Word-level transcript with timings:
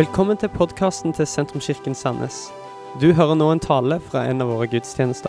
Velkommen 0.00 0.38
til 0.40 0.48
podkasten 0.48 1.12
til 1.12 1.26
Sentrumskirken 1.28 1.92
Sandnes. 1.92 2.36
Du 3.02 3.10
hører 3.12 3.34
nå 3.36 3.50
en 3.52 3.60
tale 3.60 3.98
fra 4.00 4.22
en 4.30 4.40
av 4.40 4.48
våre 4.48 4.64
gudstjenester. 4.72 5.28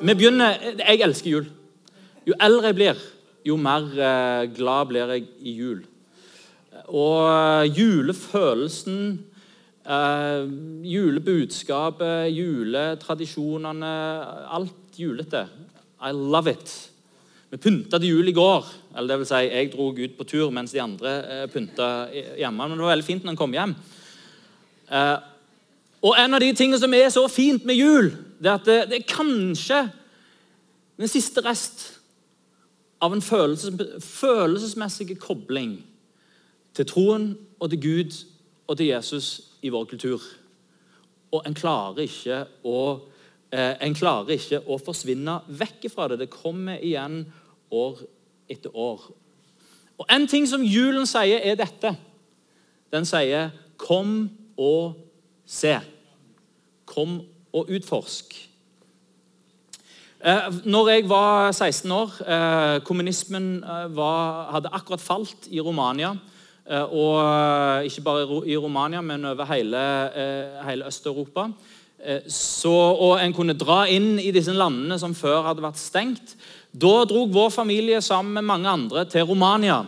Vi 0.00 0.14
begynner 0.14 0.56
Jeg 0.78 1.02
elsker 1.04 1.30
jul. 1.30 1.50
Jo 2.24 2.38
eldre 2.40 2.70
jeg 2.70 2.78
blir, 2.78 3.02
jo 3.44 3.58
mer 3.60 3.84
eh, 3.92 4.46
glad 4.56 4.88
blir 4.88 5.12
jeg 5.12 5.26
i 5.44 5.52
jul. 5.58 5.82
Og 6.88 7.28
eh, 7.28 7.76
julefølelsen, 7.76 9.02
eh, 9.84 10.48
julebudskapet, 10.94 12.32
juletradisjonene 12.32 13.92
Alt 14.48 14.96
julete. 15.04 15.44
I 16.00 16.16
love 16.16 16.48
it. 16.48 16.89
Vi 17.50 17.58
pynta 17.58 17.98
til 17.98 18.12
jul 18.14 18.28
i 18.30 18.32
går. 18.36 18.66
eller 18.96 19.08
det 19.08 19.18
vil 19.18 19.26
si, 19.26 19.34
Jeg 19.34 19.72
dro 19.72 19.90
ut 19.90 20.16
på 20.18 20.24
tur 20.24 20.50
mens 20.50 20.72
de 20.72 20.80
andre 20.80 21.42
eh, 21.42 21.46
pynta 21.50 22.08
hjemme. 22.38 22.68
Men 22.68 22.78
det 22.78 22.84
var 22.84 22.94
veldig 22.94 23.04
fint 23.04 23.24
når 23.24 23.30
han 23.30 23.36
kom 23.36 23.52
hjem. 23.52 23.74
Eh, 24.90 25.18
og 26.02 26.14
En 26.18 26.34
av 26.34 26.40
de 26.40 26.52
tingene 26.52 26.78
som 26.78 26.94
er 26.94 27.08
så 27.10 27.28
fint 27.28 27.64
med 27.64 27.74
jul, 27.74 28.10
det 28.40 28.46
er 28.46 28.54
at 28.54 28.64
det, 28.64 28.78
det 28.90 28.98
er 29.00 29.14
kanskje 29.14 29.90
den 30.96 31.08
siste 31.08 31.42
rest 31.44 32.00
av 33.00 33.12
en 33.12 33.22
følelses, 33.24 33.72
følelsesmessig 34.04 35.18
kobling 35.20 35.78
til 36.76 36.86
troen 36.86 37.32
og 37.58 37.70
til 37.72 37.80
Gud 37.80 38.18
og 38.68 38.76
til 38.76 38.92
Jesus 38.92 39.40
i 39.62 39.72
vår 39.72 39.88
kultur. 39.90 40.22
Og 41.32 41.46
en 41.46 41.54
klarer 41.54 42.04
ikke 42.04 42.44
å, 42.64 43.00
eh, 43.50 43.76
en 43.80 43.94
klarer 43.94 44.36
ikke 44.36 44.62
å 44.66 44.78
forsvinne 44.78 45.40
vekk 45.48 45.90
fra 45.90 46.08
det. 46.08 46.18
Det 46.18 46.30
kommer 46.30 46.78
igjen 46.78 47.24
år 47.70 47.98
etter 48.48 48.76
år. 48.76 49.10
Og 49.98 50.06
En 50.10 50.26
ting 50.26 50.48
som 50.48 50.62
julen 50.64 51.06
sier, 51.06 51.40
er 51.44 51.54
dette. 51.54 51.96
Den 52.92 53.04
sier 53.04 53.50
'kom 53.76 54.30
og 54.56 54.94
se'. 55.46 55.80
Kom 56.86 57.20
og 57.52 57.68
utforsk. 57.70 58.50
Eh, 60.20 60.52
når 60.64 60.88
jeg 60.88 61.08
var 61.08 61.52
16 61.52 61.90
år 61.90 62.10
eh, 62.28 62.80
Kommunismen 62.84 63.64
eh, 63.64 63.96
var, 63.96 64.50
hadde 64.52 64.68
akkurat 64.72 65.00
falt 65.00 65.48
i 65.50 65.60
Romania. 65.60 66.16
Og 66.70 67.84
ikke 67.84 68.02
bare 68.04 68.46
i 68.46 68.56
Romania, 68.56 69.00
men 69.00 69.24
over 69.24 69.44
hele, 69.44 70.10
hele 70.68 70.86
Øst-Europa. 70.86 71.48
og 73.00 73.24
en 73.24 73.32
kunne 73.32 73.58
dra 73.58 73.88
inn 73.88 74.20
i 74.20 74.30
disse 74.30 74.52
landene 74.52 74.98
som 74.98 75.14
før 75.14 75.42
hadde 75.42 75.62
vært 75.62 75.78
stengt. 75.78 76.36
Da 76.70 77.04
dro 77.04 77.24
vår 77.26 77.50
familie 77.50 77.98
sammen 78.02 78.36
med 78.38 78.46
mange 78.46 78.68
andre 78.70 79.04
til 79.10 79.26
Romania. 79.26 79.82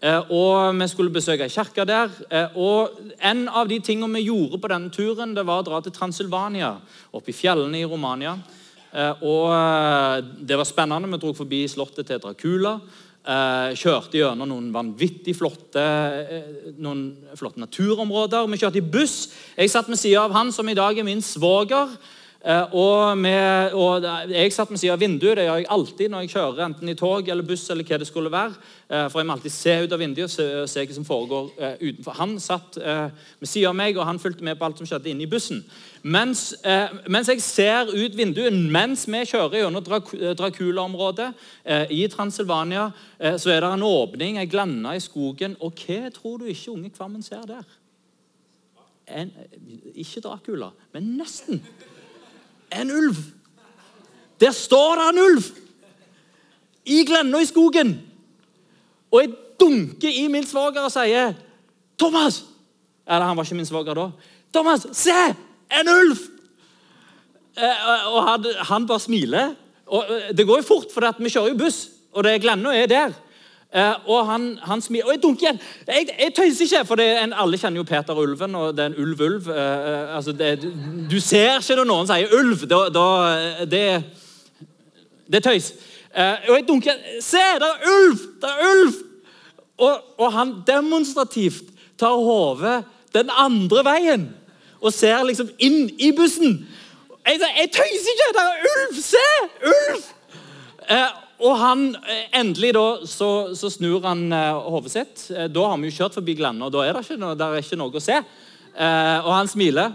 Eh, 0.00 0.30
og 0.32 0.74
Vi 0.80 0.88
skulle 0.88 1.12
besøke 1.12 1.48
kirka 1.48 1.84
der. 1.84 2.08
Eh, 2.30 2.56
og 2.56 2.90
En 3.20 3.48
av 3.48 3.68
de 3.68 3.78
tingene 3.80 4.14
vi 4.14 4.26
gjorde 4.26 4.58
på 4.58 4.68
denne 4.68 4.90
turen, 4.90 5.34
det 5.34 5.46
var 5.46 5.62
å 5.62 5.64
dra 5.64 5.80
til 5.80 5.92
Transilvania, 5.92 6.76
oppe 7.12 7.28
i 7.28 7.32
fjellene 7.32 7.80
i 7.80 7.84
Romania. 7.84 8.38
Eh, 8.92 9.22
og 9.22 10.24
Det 10.46 10.56
var 10.56 10.64
spennende. 10.64 11.10
Vi 11.10 11.18
dro 11.18 11.32
forbi 11.32 11.68
slottet 11.68 12.06
til 12.06 12.18
Dracula. 12.18 12.80
Kjørte 13.24 14.18
gjennom 14.18 14.48
noen 14.48 14.70
vanvittig 14.70 15.34
flotte, 15.34 15.80
noen 16.76 17.16
flotte 17.34 17.56
naturområder. 17.56 18.46
Vi 18.50 18.58
kjørte 18.58 18.76
i 18.76 18.80
buss. 18.80 19.32
Jeg 19.56 19.70
satt 19.70 19.88
ved 19.88 19.96
siden 19.96 20.20
av 20.20 20.32
han 20.32 20.52
som 20.52 20.68
i 20.68 20.74
dag 20.74 20.98
er 20.98 21.04
min 21.04 21.22
svoger. 21.22 21.88
Eh, 22.44 22.74
og, 22.76 23.18
med, 23.18 23.72
og, 23.72 24.04
Jeg 24.28 24.52
satt 24.52 24.68
ved 24.70 24.76
siden 24.76 24.92
av 24.92 25.00
vinduet. 25.00 25.38
Det 25.38 25.46
gjør 25.46 25.60
jeg 25.62 25.68
alltid 25.72 26.10
når 26.12 26.24
jeg 26.24 26.32
kjører 26.34 26.64
enten 26.66 26.90
i 26.92 26.94
tog 26.94 27.28
eller 27.28 27.46
buss. 27.46 27.70
eller 27.70 27.86
hva 27.88 27.98
det 27.98 28.06
skulle 28.06 28.32
være. 28.32 28.58
Eh, 28.90 29.06
for 29.08 29.20
jeg 29.20 29.26
må 29.26 29.32
alltid 29.32 29.54
se 29.54 29.76
ut 29.84 29.92
av 29.92 30.02
vinduet 30.02 30.28
og 30.28 30.34
se, 30.34 30.48
se 30.68 30.84
hva 30.84 30.96
som 30.96 31.06
foregår 31.08 31.46
uh, 31.56 31.76
utenfor. 31.80 32.18
Han 32.18 32.34
satt 32.40 32.76
ved 32.76 33.48
siden 33.48 33.70
av 33.70 33.78
meg, 33.78 33.96
og 33.96 34.04
han 34.04 34.20
fulgte 34.20 34.44
med 34.44 34.58
på 34.58 34.66
alt 34.66 34.78
som 34.78 34.88
skjedde 34.88 35.08
inne 35.08 35.24
i 35.24 35.30
bussen. 35.30 35.62
Mens, 36.02 36.52
mens 37.08 37.30
jeg 37.32 37.40
ser 37.40 37.88
ut 37.88 38.16
vinduet 38.16 38.52
mens 38.52 39.06
vi 39.08 39.22
kjører 39.24 39.62
gjennom 39.62 39.84
Dracula-området 40.36 41.30
i 41.96 42.02
Transilvania, 42.12 42.90
så 43.40 43.54
er 43.54 43.64
det 43.64 43.70
en 43.72 43.86
åpning, 43.88 44.36
ei 44.36 44.50
glanne 44.50 44.92
i 44.98 45.00
skogen. 45.00 45.56
Og 45.64 45.80
hva 45.80 46.12
tror 46.12 46.42
du 46.42 46.50
ikke 46.52 46.74
unge 46.74 46.92
Kvammen 46.92 47.24
ser 47.24 47.48
der? 47.48 47.64
En, 49.08 49.32
ikke 49.96 50.20
Dracula, 50.24 50.74
men 50.92 51.14
nesten 51.16 51.64
en 52.80 52.90
ulv. 52.90 53.16
Der 54.40 54.50
står 54.50 54.98
det 55.00 55.08
en 55.12 55.22
ulv! 55.24 55.44
I 56.84 57.04
glenna 57.08 57.40
i 57.40 57.48
skogen. 57.48 57.94
Og 59.10 59.22
jeg 59.22 59.32
dunker 59.60 60.10
i 60.10 60.26
min 60.28 60.46
svoger 60.46 60.84
og 60.84 60.92
sier 60.92 61.32
'Thomas!' 61.96 62.42
Eller 63.06 63.26
han 63.26 63.36
var 63.36 63.44
ikke 63.44 63.54
min 63.54 63.66
svoger 63.66 63.94
da. 63.94 64.10
'Thomas, 64.52 64.86
se! 64.92 65.34
En 65.80 65.88
ulv!' 65.88 66.34
Eh, 67.54 68.06
og 68.10 68.42
han, 68.66 68.86
bare 68.86 69.00
smiler. 69.00 69.54
Og 69.86 70.06
eh, 70.10 70.36
det 70.36 70.46
går 70.46 70.56
jo 70.56 70.66
fort, 70.66 70.90
for 70.94 71.06
vi 71.18 71.30
kjører 71.30 71.52
jo 71.52 71.58
buss, 71.58 71.88
og 72.12 72.24
det 72.24 72.40
glenna 72.42 72.72
er 72.74 72.86
der. 72.90 73.12
Uh, 73.74 74.08
og 74.08 74.26
han, 74.26 74.58
han 74.62 74.82
smiler. 74.82 75.06
Og 75.08 75.16
jeg 75.16 75.22
dunker 75.22 75.46
igjen. 75.46 75.60
Jeg, 75.86 76.08
jeg 76.20 76.34
tøyser 76.36 76.64
ikke, 76.64 76.84
for 76.86 77.00
en, 77.02 77.32
alle 77.42 77.58
kjenner 77.58 77.80
jo 77.80 77.86
Peter 77.88 78.18
Ulven, 78.22 78.54
og 78.54 78.76
det 78.76 78.84
er 78.84 78.92
en 78.92 79.00
ulv-ulv. 79.02 79.48
Uh, 79.48 80.14
altså 80.16 80.32
du 81.10 81.16
ser 81.20 81.58
ikke 81.58 81.80
når 81.80 81.88
noen 81.90 82.06
sier 82.06 82.36
ulv. 82.38 82.62
Da, 82.70 82.78
da, 82.94 83.06
det, 83.66 83.82
det 85.26 85.40
er 85.40 85.46
tøys. 85.48 85.72
Og 86.14 86.54
jeg 86.54 86.68
dunker 86.68 86.92
igjen. 86.92 87.18
Se, 87.26 87.42
det 87.58 87.72
er 87.72 87.90
ulv! 87.90 88.22
Det 88.42 88.52
er 88.52 88.70
ulv! 88.70 88.94
Og, 89.82 90.04
og 90.22 90.32
han 90.32 90.54
demonstrativt 90.66 91.72
tar 91.98 92.14
hodet 92.14 92.84
den 93.14 93.30
andre 93.34 93.82
veien 93.86 94.28
og 94.78 94.92
ser 94.94 95.24
liksom 95.26 95.50
inn 95.58 95.88
i 95.98 96.12
bussen. 96.14 96.60
Jeg, 97.26 97.40
jeg 97.42 97.70
tøyser 97.74 98.14
ikke! 98.14 98.30
Det 98.38 98.46
er 98.46 98.64
ulv! 98.70 99.02
Se! 99.02 99.26
Ulv! 99.74 100.08
Og 101.42 101.56
han, 101.58 101.96
eh, 102.06 102.28
Endelig 102.38 102.72
da, 102.76 102.84
så, 103.06 103.54
så 103.58 103.70
snur 103.72 104.04
han 104.06 104.28
uh, 104.32 104.60
hodet 104.70 104.92
sitt. 104.92 105.24
Uh, 105.34 105.46
da 105.50 105.66
har 105.70 105.80
vi 105.80 105.90
jo 105.90 105.96
kjørt 105.98 106.14
forbi 106.20 106.36
Glanne, 106.38 106.62
og 106.66 106.72
da 106.74 106.84
er 106.84 106.94
det 106.94 107.02
ikke 107.04 107.18
noe, 107.18 107.34
er 107.34 107.58
ikke 107.58 107.78
noe 107.80 107.98
å 107.98 108.02
se. 108.02 108.20
Og 108.74 109.30
han 109.30 109.46
smiler. 109.46 109.92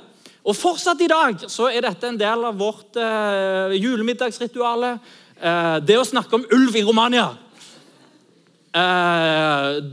Og 0.47 0.55
fortsatt 0.55 1.01
i 1.03 1.09
dag 1.11 1.41
så 1.51 1.67
er 1.67 1.83
dette 1.83 2.07
en 2.07 2.19
del 2.19 2.45
av 2.47 2.55
vårt 2.59 2.95
uh, 2.95 3.75
julemiddagsrituale. 3.75 4.97
det 5.83 5.95
å 5.95 6.03
snakke 6.03 6.35
om 6.35 6.45
ulv 6.51 6.75
i 6.75 6.83
Romania. 6.83 7.29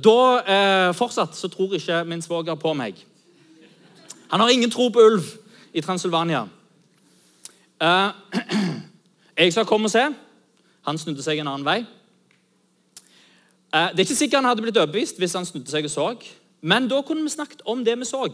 da 0.03 0.93
Fortsatt 0.93 1.37
så 1.39 1.49
tror 1.49 1.75
ikke 1.75 2.05
min 2.05 2.23
svoger 2.23 2.56
på 2.59 2.75
meg. 2.75 2.95
Han 4.31 4.41
har 4.41 4.51
ingen 4.51 4.71
tro 4.71 4.89
på 4.91 5.01
ulv 5.01 5.23
i 5.73 5.83
Transilvania. 5.83 6.49
jeg 9.39 9.53
skal 9.53 9.67
komme 9.67 9.87
og 9.87 9.95
se. 9.95 10.06
Han 10.87 10.99
snudde 10.99 11.25
seg 11.25 11.41
en 11.43 11.51
annen 11.51 11.67
vei. 11.67 11.81
Eh, 13.75 13.89
det 13.93 14.01
er 14.01 14.07
ikke 14.07 14.19
sikkert 14.19 14.41
han 14.41 14.51
hadde 14.51 14.65
blitt 14.65 14.79
overbevist 14.79 15.19
hvis 15.21 15.35
han 15.37 15.47
snudde 15.49 15.71
seg 15.73 15.89
og 15.89 15.93
så. 15.93 16.07
Men 16.61 16.89
da 16.91 17.03
kunne 17.03 17.27
vi 17.27 17.35
snakket 17.35 17.65
om 17.67 17.85
det 17.85 17.99
vi 17.99 18.09
så, 18.09 18.25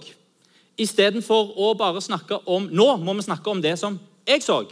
istedenfor 0.81 1.53
å 1.61 1.73
bare 1.77 2.01
snakke 2.01 2.39
om 2.49 2.69
Nå 2.73 2.87
må 3.03 3.15
vi 3.19 3.27
snakke 3.27 3.51
om 3.51 3.61
det 3.63 3.75
som 3.81 3.99
jeg 4.29 4.45
så. 4.45 4.63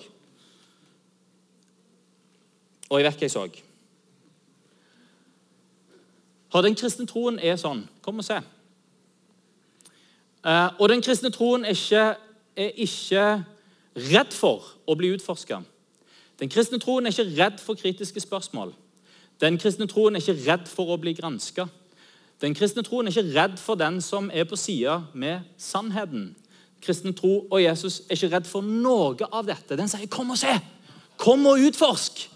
Og 2.91 2.99
jeg 2.99 3.07
vet 3.07 3.19
hva 3.19 3.27
jeg 3.27 3.35
så. 3.35 3.45
For 6.51 6.67
den 6.67 6.75
kristne 6.75 7.07
troen 7.07 7.39
er 7.39 7.59
sånn. 7.61 7.85
Kom 8.03 8.19
og 8.19 8.27
se. 8.27 8.41
Eh, 10.41 10.69
og 10.81 10.89
den 10.91 11.03
kristne 11.05 11.31
troen 11.31 11.65
er 11.65 11.77
ikke, 11.77 12.07
er 12.57 12.73
ikke 12.83 13.27
redd 14.11 14.35
for 14.35 14.73
å 14.89 14.97
bli 14.99 15.13
utforska. 15.15 15.61
Den 16.41 16.49
kristne 16.49 16.81
troen 16.81 17.07
er 17.07 17.13
ikke 17.13 17.43
redd 17.43 17.61
for 17.61 17.77
kritiske 17.77 18.21
spørsmål. 18.21 18.73
Den 19.41 19.59
kristne 19.61 19.87
troen 19.89 20.17
er 20.17 20.25
ikke 20.25 20.51
redd 20.51 20.69
for 20.69 20.93
å 20.93 20.99
bli 21.01 21.13
granska. 21.17 21.67
Den 22.41 22.55
kristne 22.57 22.85
troen 22.85 23.09
er 23.09 23.13
ikke 23.13 23.35
redd 23.37 23.59
for 23.61 23.77
den 23.81 24.01
som 24.05 24.31
er 24.33 24.49
på 24.49 24.57
sida 24.57 25.03
med 25.13 25.45
sannheten. 25.61 26.31
Kristen 26.81 27.13
tro 27.13 27.43
og 27.51 27.61
Jesus 27.61 28.01
er 28.09 28.17
ikke 28.17 28.33
redd 28.37 28.49
for 28.49 28.65
noe 28.65 29.29
av 29.29 29.45
dette. 29.47 29.77
Den 29.77 29.89
sier 29.89 30.07
'kom 30.07 30.31
og 30.31 30.39
se'. 30.39 30.61
Kom 31.19 31.47
og 31.47 31.59
utforsk. 31.59 32.31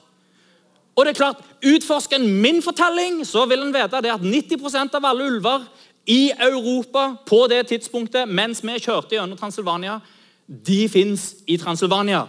Og 0.96 1.04
det 1.04 1.10
er 1.10 1.24
klart, 1.24 1.44
Utforsker 1.64 2.16
en 2.16 2.42
min 2.42 2.62
fortelling, 2.62 3.26
så 3.26 3.46
vil 3.46 3.62
en 3.62 3.72
vite 3.72 3.96
at 3.96 4.20
90 4.20 4.94
av 4.94 5.04
alle 5.04 5.24
ulver 5.24 5.64
i 6.06 6.30
Europa 6.30 7.16
på 7.26 7.46
det 7.48 7.66
tidspunktet 7.66 8.28
mens 8.28 8.62
vi 8.62 8.78
kjørte 8.78 9.16
gjennom 9.16 9.38
Transilvania, 9.38 10.00
de 10.46 10.88
fins 10.88 11.34
i 11.46 11.56
Transilvania. 11.56 12.26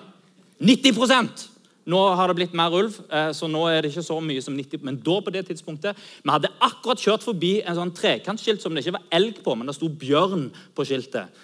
90 0.59 1.54
nå 1.85 2.01
har 2.17 2.29
det 2.29 2.37
blitt 2.39 2.55
mer 2.57 2.73
ulv, 2.73 2.97
eh, 3.13 3.31
så 3.37 3.47
nå 3.51 3.61
er 3.69 3.83
det 3.83 3.91
ikke 3.91 4.05
så 4.07 4.17
mye 4.23 4.41
som 4.41 4.55
90 4.57 4.85
Men 4.85 4.97
da 5.05 5.19
på 5.21 5.33
det 5.33 5.45
tidspunktet, 5.49 5.97
vi 6.23 6.33
hadde 6.33 6.53
akkurat 6.59 7.01
kjørt 7.01 7.25
forbi 7.25 7.59
en 7.61 7.77
sånn 7.77 7.93
trekantskilt 7.93 8.63
som 8.63 8.73
det 8.73 8.81
ikke 8.81 8.97
var 8.97 9.11
elg 9.13 9.43
på, 9.45 9.53
men 9.53 9.69
det 9.69 9.77
sto 9.77 9.89
bjørn 9.89 10.49
på 10.73 10.87
skiltet. 10.87 11.43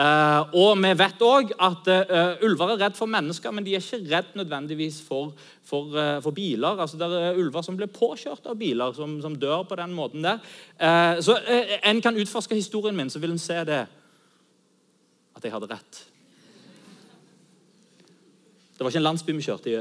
Uh, 0.00 0.46
og 0.56 0.78
vi 0.80 0.90
vet 0.96 1.22
òg 1.26 1.50
at 1.60 1.88
uh, 1.92 2.44
ulver 2.46 2.70
er 2.72 2.78
redd 2.86 2.94
for 2.96 3.10
mennesker, 3.10 3.52
men 3.52 3.66
de 3.66 3.74
er 3.76 3.82
ikke 3.84 3.98
redd 4.08 4.30
nødvendigvis 4.38 5.00
for, 5.04 5.34
for, 5.66 5.92
for 6.24 6.32
biler. 6.32 6.80
Altså, 6.80 6.96
det 7.00 7.08
er 7.08 7.40
ulver 7.40 7.64
som 7.64 7.76
blir 7.76 7.90
påkjørt 7.92 8.48
av 8.48 8.56
biler, 8.60 8.94
som, 8.96 9.18
som 9.20 9.36
dør 9.36 9.66
på 9.68 9.76
den 9.80 9.92
måten 9.96 10.24
der. 10.24 10.40
så 11.20 11.36
en 11.84 12.00
kan 12.00 12.16
utforske 12.16 12.56
historien 12.56 12.96
min, 12.96 13.12
så 13.12 13.20
vil 13.20 13.34
en 13.34 13.42
se 13.42 13.58
det. 13.68 13.82
At 15.36 15.44
jeg 15.44 15.52
hadde 15.52 15.68
rett. 15.68 16.00
Det 18.80 18.84
var 18.84 18.94
ikke 18.94 18.98
en 19.02 19.04
landsby 19.04 19.34
vi 19.36 19.42
kjørte, 19.44 19.72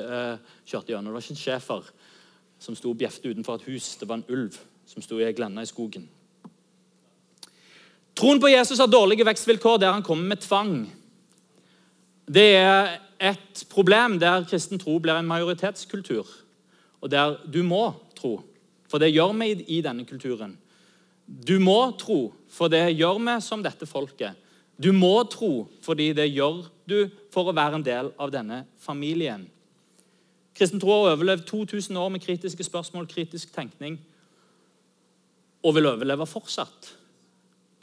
kjørte 0.68 0.92
gjennom. 0.92 1.06
Det 1.06 1.16
var 1.16 1.24
ikke 1.24 1.32
en 1.32 1.40
schæfer 1.40 1.86
som 2.60 2.76
sto 2.76 2.90
og 2.92 2.98
bjefte 3.00 3.30
utenfor 3.32 3.56
et 3.56 3.68
hus. 3.70 3.94
Det 3.96 4.08
var 4.10 4.18
en 4.20 4.26
ulv 4.28 4.58
som 4.92 5.00
sto 5.00 5.16
i 5.16 5.24
ei 5.24 5.36
glenne 5.38 5.64
i 5.64 5.70
skogen. 5.70 6.10
Troen 8.20 8.42
på 8.44 8.50
Jesus 8.52 8.82
har 8.84 8.92
dårlige 8.92 9.24
vekstvilkår 9.24 9.78
der 9.80 9.96
han 9.96 10.04
kommer 10.04 10.28
med 10.28 10.42
tvang. 10.44 10.74
Det 12.28 12.44
er 12.60 12.98
et 13.32 13.64
problem 13.72 14.18
der 14.20 14.44
kristen 14.52 14.84
tro 14.84 14.98
blir 15.00 15.16
en 15.16 15.32
majoritetskultur, 15.32 16.28
og 17.00 17.12
der 17.16 17.38
du 17.48 17.62
må 17.64 17.94
tro. 18.20 18.42
For 18.92 19.00
det 19.00 19.14
gjør 19.14 19.32
vi 19.40 19.54
i 19.78 19.80
denne 19.80 20.04
kulturen. 20.04 20.58
Du 21.24 21.56
må 21.64 21.96
tro, 21.96 22.34
for 22.52 22.68
det 22.68 22.98
gjør 23.00 23.24
vi 23.24 23.40
som 23.48 23.64
dette 23.64 23.88
folket. 23.88 24.36
Du 24.76 24.92
må 24.92 25.24
tro 25.32 25.70
fordi 25.88 26.12
det 26.20 26.34
gjør 26.34 26.66
du 26.84 27.08
for 27.34 27.50
å 27.50 27.56
være 27.56 27.80
en 27.80 27.86
del 27.86 28.12
av 28.20 28.32
denne 28.34 28.64
familien. 28.82 29.48
Kristen 30.58 30.82
tro 30.82 30.92
har 30.92 31.14
overlevd 31.14 31.46
2000 31.48 31.98
år 31.98 32.10
med 32.14 32.24
kritiske 32.24 32.66
spørsmål, 32.68 33.08
kritisk 33.08 33.54
tenkning, 33.56 34.00
og 35.64 35.76
vil 35.76 35.88
overleve 35.88 36.28
fortsatt. 36.28 36.94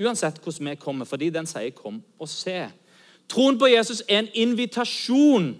Uansett 0.00 0.42
hvordan 0.44 0.70
vi 0.70 0.80
kommer, 0.80 1.08
fordi 1.08 1.30
den 1.30 1.46
sier 1.46 1.70
'kom 1.70 2.02
og 2.18 2.28
se'. 2.28 2.72
Troen 3.28 3.58
på 3.58 3.66
Jesus 3.66 4.02
er 4.08 4.18
en 4.18 4.28
invitasjon 4.34 5.56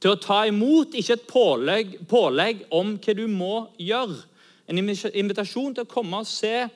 til 0.00 0.10
å 0.10 0.20
ta 0.20 0.44
imot, 0.44 0.94
ikke 0.94 1.12
et 1.12 1.26
pålegg, 1.26 2.08
pålegg 2.08 2.64
om 2.70 2.98
hva 2.98 3.14
du 3.14 3.26
må 3.26 3.68
gjøre. 3.78 4.22
En 4.68 4.78
invitasjon 4.78 5.74
til 5.74 5.84
å 5.84 5.90
komme 5.90 6.16
og 6.16 6.26
se. 6.26 6.68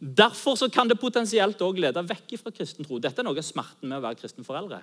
Derfor 0.00 0.68
kan 0.68 0.88
det 0.88 1.00
potensielt 1.00 1.58
òg 1.58 1.78
lede 1.78 2.02
vekk 2.02 2.38
fra 2.40 2.50
kristen 2.50 2.84
tro. 2.84 2.98
Dette 2.98 3.20
er 3.20 3.24
noe 3.24 3.38
av 3.38 3.46
smerten 3.46 3.88
med 3.88 3.98
å 3.98 4.02
være 4.02 4.18
kristen 4.20 4.44
foreldre. 4.44 4.82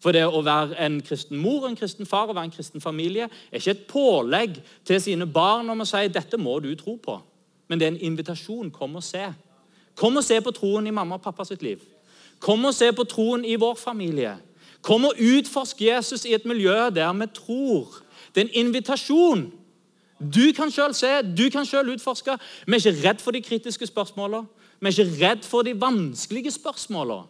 For 0.00 0.16
det 0.16 0.24
å 0.24 0.40
være 0.44 0.78
en 0.80 1.00
kristen 1.04 1.40
mor 1.40 1.66
en 1.68 1.76
kristen 1.76 2.08
far 2.08 2.30
og 2.30 2.36
være 2.38 2.48
en 2.48 2.54
kristen 2.54 2.80
familie 2.80 3.26
er 3.28 3.60
ikke 3.60 3.74
et 3.74 3.86
pålegg 3.90 4.60
til 4.88 5.00
sine 5.02 5.26
barn 5.28 5.68
om 5.68 5.84
å 5.84 5.88
si 5.88 6.06
dette 6.08 6.40
må 6.40 6.56
du 6.64 6.72
tro 6.78 6.96
på. 6.96 7.18
Men 7.68 7.78
det 7.78 7.86
er 7.86 7.92
en 7.92 8.04
invitasjon. 8.10 8.72
Kom 8.74 8.96
og 8.96 9.04
se. 9.04 9.26
Kom 9.94 10.16
og 10.16 10.24
se 10.24 10.40
på 10.40 10.52
troen 10.56 10.88
i 10.88 10.94
mamma 10.94 11.18
og 11.18 11.24
pappa 11.24 11.44
sitt 11.44 11.62
liv. 11.62 11.82
Kom 12.40 12.64
og 12.64 12.74
se 12.74 12.88
på 12.96 13.04
troen 13.04 13.44
i 13.44 13.58
vår 13.60 13.76
familie. 13.76 14.38
Kom 14.82 15.04
og 15.04 15.18
utforsk 15.20 15.82
Jesus 15.84 16.24
i 16.24 16.32
et 16.34 16.46
miljø 16.48 16.88
der 16.96 17.12
vi 17.12 17.28
tror. 17.36 18.00
Det 18.34 18.40
er 18.42 18.48
en 18.48 18.66
invitasjon. 18.66 19.50
Du 20.20 20.52
kan 20.56 20.72
sjøl 20.72 20.94
se, 20.96 21.10
du 21.22 21.48
kan 21.52 21.68
sjøl 21.68 21.92
utforske. 21.94 22.36
Vi 22.66 22.76
er 22.76 22.80
ikke 22.80 23.08
redd 23.08 23.20
for 23.20 23.36
de 23.36 23.42
kritiske 23.44 23.86
spørsmålene. 23.86 24.48
Vi 24.80 24.88
er 24.88 24.96
ikke 24.96 25.26
redd 25.26 25.44
for 25.44 25.62
de 25.62 25.76
vanskelige 25.80 26.50
spørsmålene. 26.56 27.28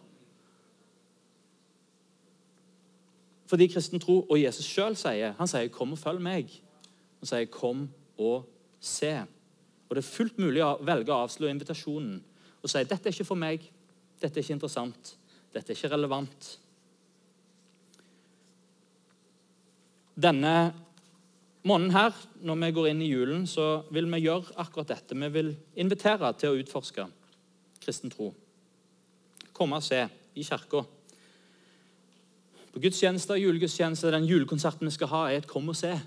Fordi 3.51 3.67
kristen 3.67 3.99
tro 3.99 4.21
og 4.23 4.39
Jesus 4.39 4.65
sjøl 4.65 4.95
sier 4.95 5.35
Han 5.37 5.47
sier 5.47 5.67
'kom 5.67 5.91
og 5.91 5.99
følg 5.99 6.21
meg'. 6.23 6.61
Han 7.19 7.27
sier 7.27 7.45
'kom 7.45 7.89
og 8.17 8.45
se'. 8.79 9.27
Og 9.89 9.95
Det 9.95 9.97
er 9.97 10.15
fullt 10.15 10.39
mulig 10.39 10.63
å 10.63 10.79
velge 10.79 11.11
å 11.11 11.27
avslå 11.27 11.49
invitasjonen 11.49 12.23
og 12.61 12.69
si 12.69 12.83
dette 12.85 13.09
er 13.09 13.15
ikke 13.15 13.27
for 13.27 13.39
meg, 13.39 13.63
dette 14.21 14.37
er 14.37 14.45
ikke 14.45 14.57
interessant, 14.57 15.15
dette 15.53 15.73
er 15.73 15.77
ikke 15.77 15.93
relevant. 15.95 16.49
Denne 20.21 20.73
måneden 21.65 21.95
her, 21.95 22.13
når 22.45 22.59
vi 22.61 22.71
går 22.77 22.89
inn 22.91 23.01
i 23.01 23.09
julen, 23.09 23.47
så 23.49 23.83
vil 23.93 24.09
vi 24.11 24.21
gjøre 24.27 24.53
akkurat 24.61 24.93
dette. 24.93 25.17
Vi 25.17 25.29
vil 25.33 25.55
invitere 25.81 26.29
til 26.37 26.53
å 26.53 26.61
utforske 26.61 27.07
kristen 27.81 28.13
tro. 28.13 28.29
Komme 29.53 29.79
og 29.81 29.85
se 29.85 30.03
i 30.35 30.45
kirka. 30.45 30.83
På 32.71 32.79
gudstjenester, 32.79 33.35
julegudstjenester, 33.35 34.11
den 34.11 34.25
julekonserten 34.25 34.87
vi 34.87 34.91
skal 34.91 35.07
ha, 35.07 35.25
er 35.27 35.37
et 35.37 35.47
'kom 35.47 35.69
og 35.69 35.75
se'. 35.75 35.99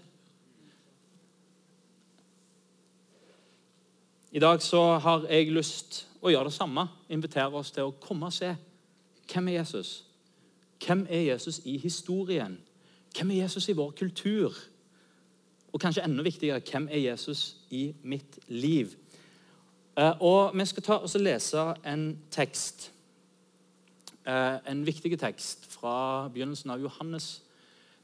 I 4.32 4.38
dag 4.38 4.62
så 4.62 4.98
har 4.98 5.26
jeg 5.30 5.52
lyst 5.52 6.06
å 6.22 6.28
gjøre 6.28 6.44
det 6.44 6.52
samme. 6.52 6.88
Invitere 7.08 7.54
oss 7.54 7.70
til 7.70 7.82
å 7.82 7.94
komme 8.00 8.26
og 8.26 8.32
se. 8.32 8.56
Hvem 9.32 9.48
er 9.48 9.52
Jesus? 9.52 10.04
Hvem 10.86 11.06
er 11.10 11.20
Jesus 11.20 11.60
i 11.64 11.76
historien? 11.78 12.58
Hvem 13.16 13.30
er 13.30 13.34
Jesus 13.34 13.68
i 13.68 13.72
vår 13.72 13.90
kultur? 13.90 14.52
Og 15.72 15.80
kanskje 15.80 16.04
enda 16.04 16.22
viktigere, 16.22 16.62
hvem 16.70 16.88
er 16.90 16.98
Jesus 16.98 17.56
i 17.70 17.94
mitt 18.02 18.38
liv? 18.48 18.94
Eh, 19.96 20.12
og 20.20 20.56
Vi 20.58 20.66
skal 20.66 20.82
ta 20.82 20.92
og 20.92 21.20
lese 21.20 21.74
en 21.86 22.18
tekst, 22.30 22.92
en 24.24 24.86
viktig 24.86 25.18
tekst 25.20 25.66
fra 25.68 26.28
begynnelsen 26.32 26.70
av 26.72 26.80
Johannes. 26.80 27.42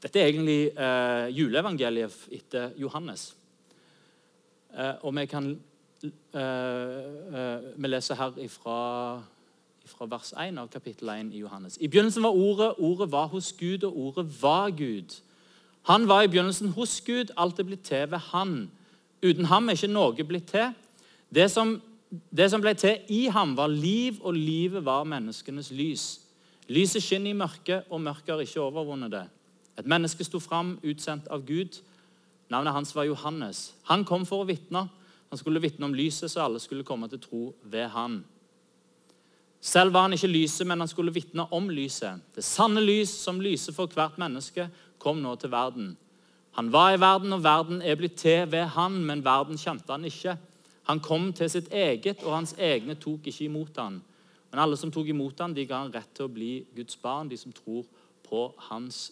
Dette 0.01 0.21
er 0.21 0.29
egentlig 0.29 0.71
eh, 0.73 1.27
juleevangeliet 1.33 2.27
etter 2.31 2.71
Johannes. 2.77 3.35
og 5.01 5.15
vi 5.15 5.25
kan 5.25 5.51
Eh, 6.03 6.39
eh, 6.39 7.59
vi 7.75 7.87
leser 7.87 8.15
her 8.17 8.37
ifra 8.41 9.21
vers 10.09 10.31
1 10.33 10.57
av 10.57 10.69
kapittel 10.73 11.09
1 11.09 11.33
i 11.33 11.41
Johannes. 11.43 11.77
I 11.77 11.87
begynnelsen 11.87 12.23
var 12.23 12.33
Ordet, 12.33 12.73
Ordet 12.79 13.11
var 13.11 13.27
hos 13.27 13.53
Gud, 13.53 13.83
og 13.83 13.97
Ordet 13.97 14.41
var 14.41 14.69
Gud. 14.69 15.21
Han 15.81 16.07
var 16.07 16.23
i 16.23 16.27
begynnelsen 16.27 16.73
hos 16.73 17.01
Gud, 17.01 17.33
alt 17.37 17.59
er 17.59 17.63
blitt 17.63 17.83
til 17.83 18.11
ved 18.11 18.17
Han. 18.17 18.71
Uten 19.23 19.45
ham 19.45 19.69
er 19.69 19.77
ikke 19.77 19.93
noe 19.93 20.25
blitt 20.25 20.47
til. 20.49 20.73
Det 21.35 21.51
som, 21.51 21.81
det 22.11 22.49
som 22.51 22.61
ble 22.63 22.73
til 22.75 22.99
i 23.07 23.25
ham, 23.31 23.55
var 23.55 23.71
liv, 23.71 24.19
og 24.21 24.35
livet 24.35 24.83
var 24.83 25.07
menneskenes 25.07 25.71
lys. 25.71 26.07
Lyset 26.71 27.03
skinner 27.03 27.31
i 27.31 27.37
mørket, 27.37 27.87
og 27.89 28.01
mørket 28.03 28.33
har 28.33 28.43
ikke 28.43 28.63
overvunnet 28.63 29.13
det. 29.13 29.23
Et 29.79 29.87
menneske 29.87 30.25
sto 30.27 30.39
fram, 30.43 30.75
utsendt 30.83 31.29
av 31.31 31.45
Gud. 31.47 31.79
Navnet 32.51 32.75
hans 32.75 32.91
var 32.95 33.07
Johannes. 33.07 33.71
Han 33.87 34.03
kom 34.07 34.25
for 34.27 34.43
å 34.43 34.49
vitne. 34.49 34.89
Han 35.31 35.39
skulle 35.39 35.63
vitne 35.63 35.87
om 35.87 35.95
lyset, 35.95 36.31
så 36.31 36.43
alle 36.43 36.59
skulle 36.59 36.83
komme 36.83 37.07
til 37.07 37.23
tro 37.23 37.41
ved 37.63 37.87
han. 37.95 38.19
Selv 39.61 39.93
var 39.93 40.09
han 40.09 40.17
ikke 40.17 40.27
lyset, 40.27 40.65
men 40.67 40.83
han 40.83 40.89
skulle 40.91 41.13
vitne 41.15 41.45
om 41.53 41.69
lyset. 41.71 42.19
Det 42.35 42.43
sanne 42.43 42.83
lys 42.83 43.13
som 43.23 43.39
lyser 43.39 43.75
for 43.75 43.87
hvert 43.87 44.19
menneske, 44.19 44.67
kom 44.99 45.21
nå 45.23 45.35
til 45.39 45.53
verden. 45.53 45.93
Han 46.59 46.71
var 46.73 46.91
i 46.91 46.99
verden, 46.99 47.31
og 47.33 47.43
verden 47.43 47.81
er 47.81 47.95
blitt 47.95 48.19
til 48.19 48.49
ved 48.51 48.73
han, 48.75 48.99
men 49.05 49.23
verden 49.23 49.57
kjente 49.57 49.93
han 49.93 50.05
ikke. 50.05 50.35
Han 50.91 50.99
kom 50.99 51.29
til 51.33 51.47
sitt 51.49 51.69
eget, 51.71 52.19
og 52.25 52.35
hans 52.35 52.51
egne 52.59 52.97
tok 52.99 53.29
ikke 53.31 53.45
imot 53.45 53.77
han. 53.79 54.01
Men 54.51 54.59
alle 54.59 54.75
som 54.75 54.91
tok 54.91 55.07
imot 55.07 55.39
han, 55.39 55.53
de 55.55 55.63
ga 55.63 55.85
han 55.85 55.93
rett 55.93 56.09
til 56.17 56.27
å 56.27 56.33
bli 56.33 56.51
Guds 56.75 56.97
barn, 56.99 57.29
de 57.31 57.37
som 57.39 57.53
tror 57.55 57.85
på 58.27 58.49
hans 58.67 59.05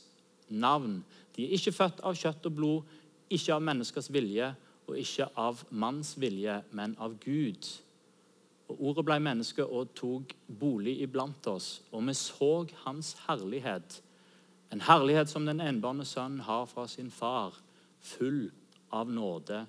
navn. 0.51 0.99
De 1.35 1.45
er 1.45 1.55
ikke 1.55 1.77
født 1.77 2.03
av 2.03 2.19
kjøtt 2.19 2.49
og 2.49 2.57
blod, 2.57 2.97
ikke 3.31 3.55
av 3.55 3.63
menneskers 3.63 4.11
vilje, 4.11 4.51
og 4.89 4.99
ikke 4.99 5.29
av 5.39 5.63
manns 5.71 6.15
vilje, 6.19 6.57
men 6.75 6.97
av 6.99 7.15
Gud. 7.23 7.71
Og 8.69 8.85
Ordet 8.91 9.07
ble 9.07 9.19
menneske 9.23 9.63
og 9.63 9.93
tok 9.95 10.35
bolig 10.59 10.99
iblant 11.05 11.47
oss, 11.47 11.77
og 11.93 12.03
vi 12.09 12.17
så 12.17 12.53
hans 12.83 13.15
herlighet. 13.29 14.01
En 14.73 14.83
herlighet 14.83 15.31
som 15.31 15.47
den 15.47 15.63
enbårne 15.63 16.05
sønn 16.05 16.41
har 16.43 16.67
fra 16.67 16.89
sin 16.91 17.09
far, 17.13 17.55
full 18.03 18.49
av 18.91 19.07
nåde 19.07 19.63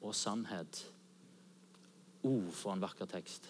og 0.00 0.14
sannhet. 0.14 0.86
Å, 2.26 2.34
for 2.50 2.74
en 2.74 2.82
vakker 2.82 3.08
tekst. 3.10 3.46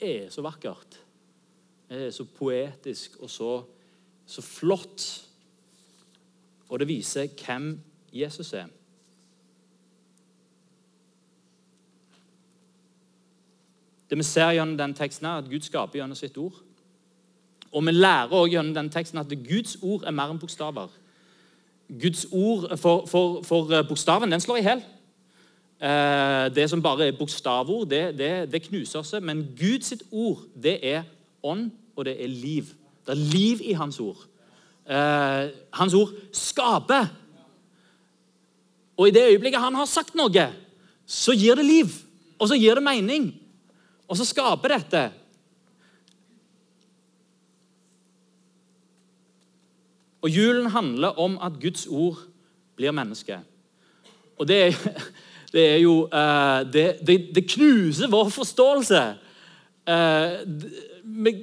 Det 0.00 0.10
er 0.24 0.32
så 0.32 0.44
vakkert. 0.44 0.98
Det 1.88 2.06
er 2.06 2.12
så 2.14 2.24
poetisk 2.24 3.16
og 3.24 3.30
så, 3.32 3.52
så 4.28 4.44
flott. 4.44 5.06
Og 6.68 6.78
det 6.80 6.88
viser 6.88 7.32
hvem 7.40 7.72
Jesus 8.14 8.52
er. 8.54 8.68
Det 14.10 14.18
vi 14.18 14.26
ser 14.26 14.50
gjennom 14.56 14.78
den 14.78 14.94
teksten, 14.94 15.26
er 15.26 15.38
at 15.38 15.50
Gud 15.50 15.62
skaper 15.62 16.00
gjennom 16.00 16.18
sitt 16.18 16.38
ord. 16.38 16.56
Og 17.70 17.84
vi 17.86 17.92
lærer 17.94 18.32
også 18.32 18.50
gjennom 18.50 18.74
den 18.74 18.90
teksten 18.90 19.20
at 19.22 19.34
Guds 19.48 19.76
ord 19.82 20.02
er 20.02 20.14
mer 20.14 20.32
enn 20.32 20.40
bokstaver. 20.42 20.90
Guds 21.90 22.26
ord 22.32 22.66
for, 22.78 23.06
for, 23.06 23.42
for 23.46 23.70
eh, 23.74 23.86
bokstaven 23.86 24.30
den 24.30 24.42
slår 24.42 24.58
i 24.58 24.64
hjel. 24.66 24.82
Eh, 25.80 26.46
det 26.54 26.66
som 26.70 26.82
bare 26.82 27.08
er 27.08 27.16
bokstavord, 27.16 27.88
det, 27.88 28.02
det, 28.18 28.32
det 28.52 28.62
knuser 28.66 29.04
seg. 29.06 29.24
Men 29.24 29.46
Guds 29.58 29.94
ord, 30.10 30.42
det 30.54 30.76
er 30.84 31.06
ånd, 31.42 31.70
og 31.96 32.04
det 32.08 32.18
er 32.20 32.28
liv. 32.28 32.74
Det 33.06 33.14
er 33.14 33.22
liv 33.32 33.62
i 33.64 33.76
hans 33.78 34.00
ord. 34.00 34.26
Eh, 34.84 35.48
hans 35.76 35.96
ord 35.96 36.12
skaper. 36.36 37.08
Og 39.00 39.08
i 39.08 39.14
det 39.16 39.30
øyeblikket 39.32 39.62
han 39.62 39.78
har 39.78 39.88
sagt 39.88 40.14
noe, 40.18 40.50
så 41.08 41.32
gir 41.32 41.56
det 41.56 41.64
liv. 41.64 41.94
Og 42.40 42.50
så 42.50 42.58
gir 42.60 42.76
det 42.76 42.84
mening. 42.84 43.32
Og 44.10 44.18
så 44.18 44.26
skaper 44.28 44.76
dette 44.76 45.08
Og 50.20 50.28
julen 50.28 50.70
handler 50.70 51.16
om 51.16 51.38
at 51.40 51.52
Guds 51.60 51.86
ord 51.86 52.18
blir 52.76 52.92
menneske. 52.92 53.38
Og 54.38 54.48
det 54.48 54.56
er, 54.66 54.72
det 55.52 55.66
er 55.66 55.78
jo 55.82 56.04
uh, 56.06 56.62
det, 56.72 57.00
det, 57.06 57.34
det, 57.34 57.44
knuser 57.50 58.10
vår 58.10 58.28
forståelse. 58.30 59.02
Uh, 59.90 60.38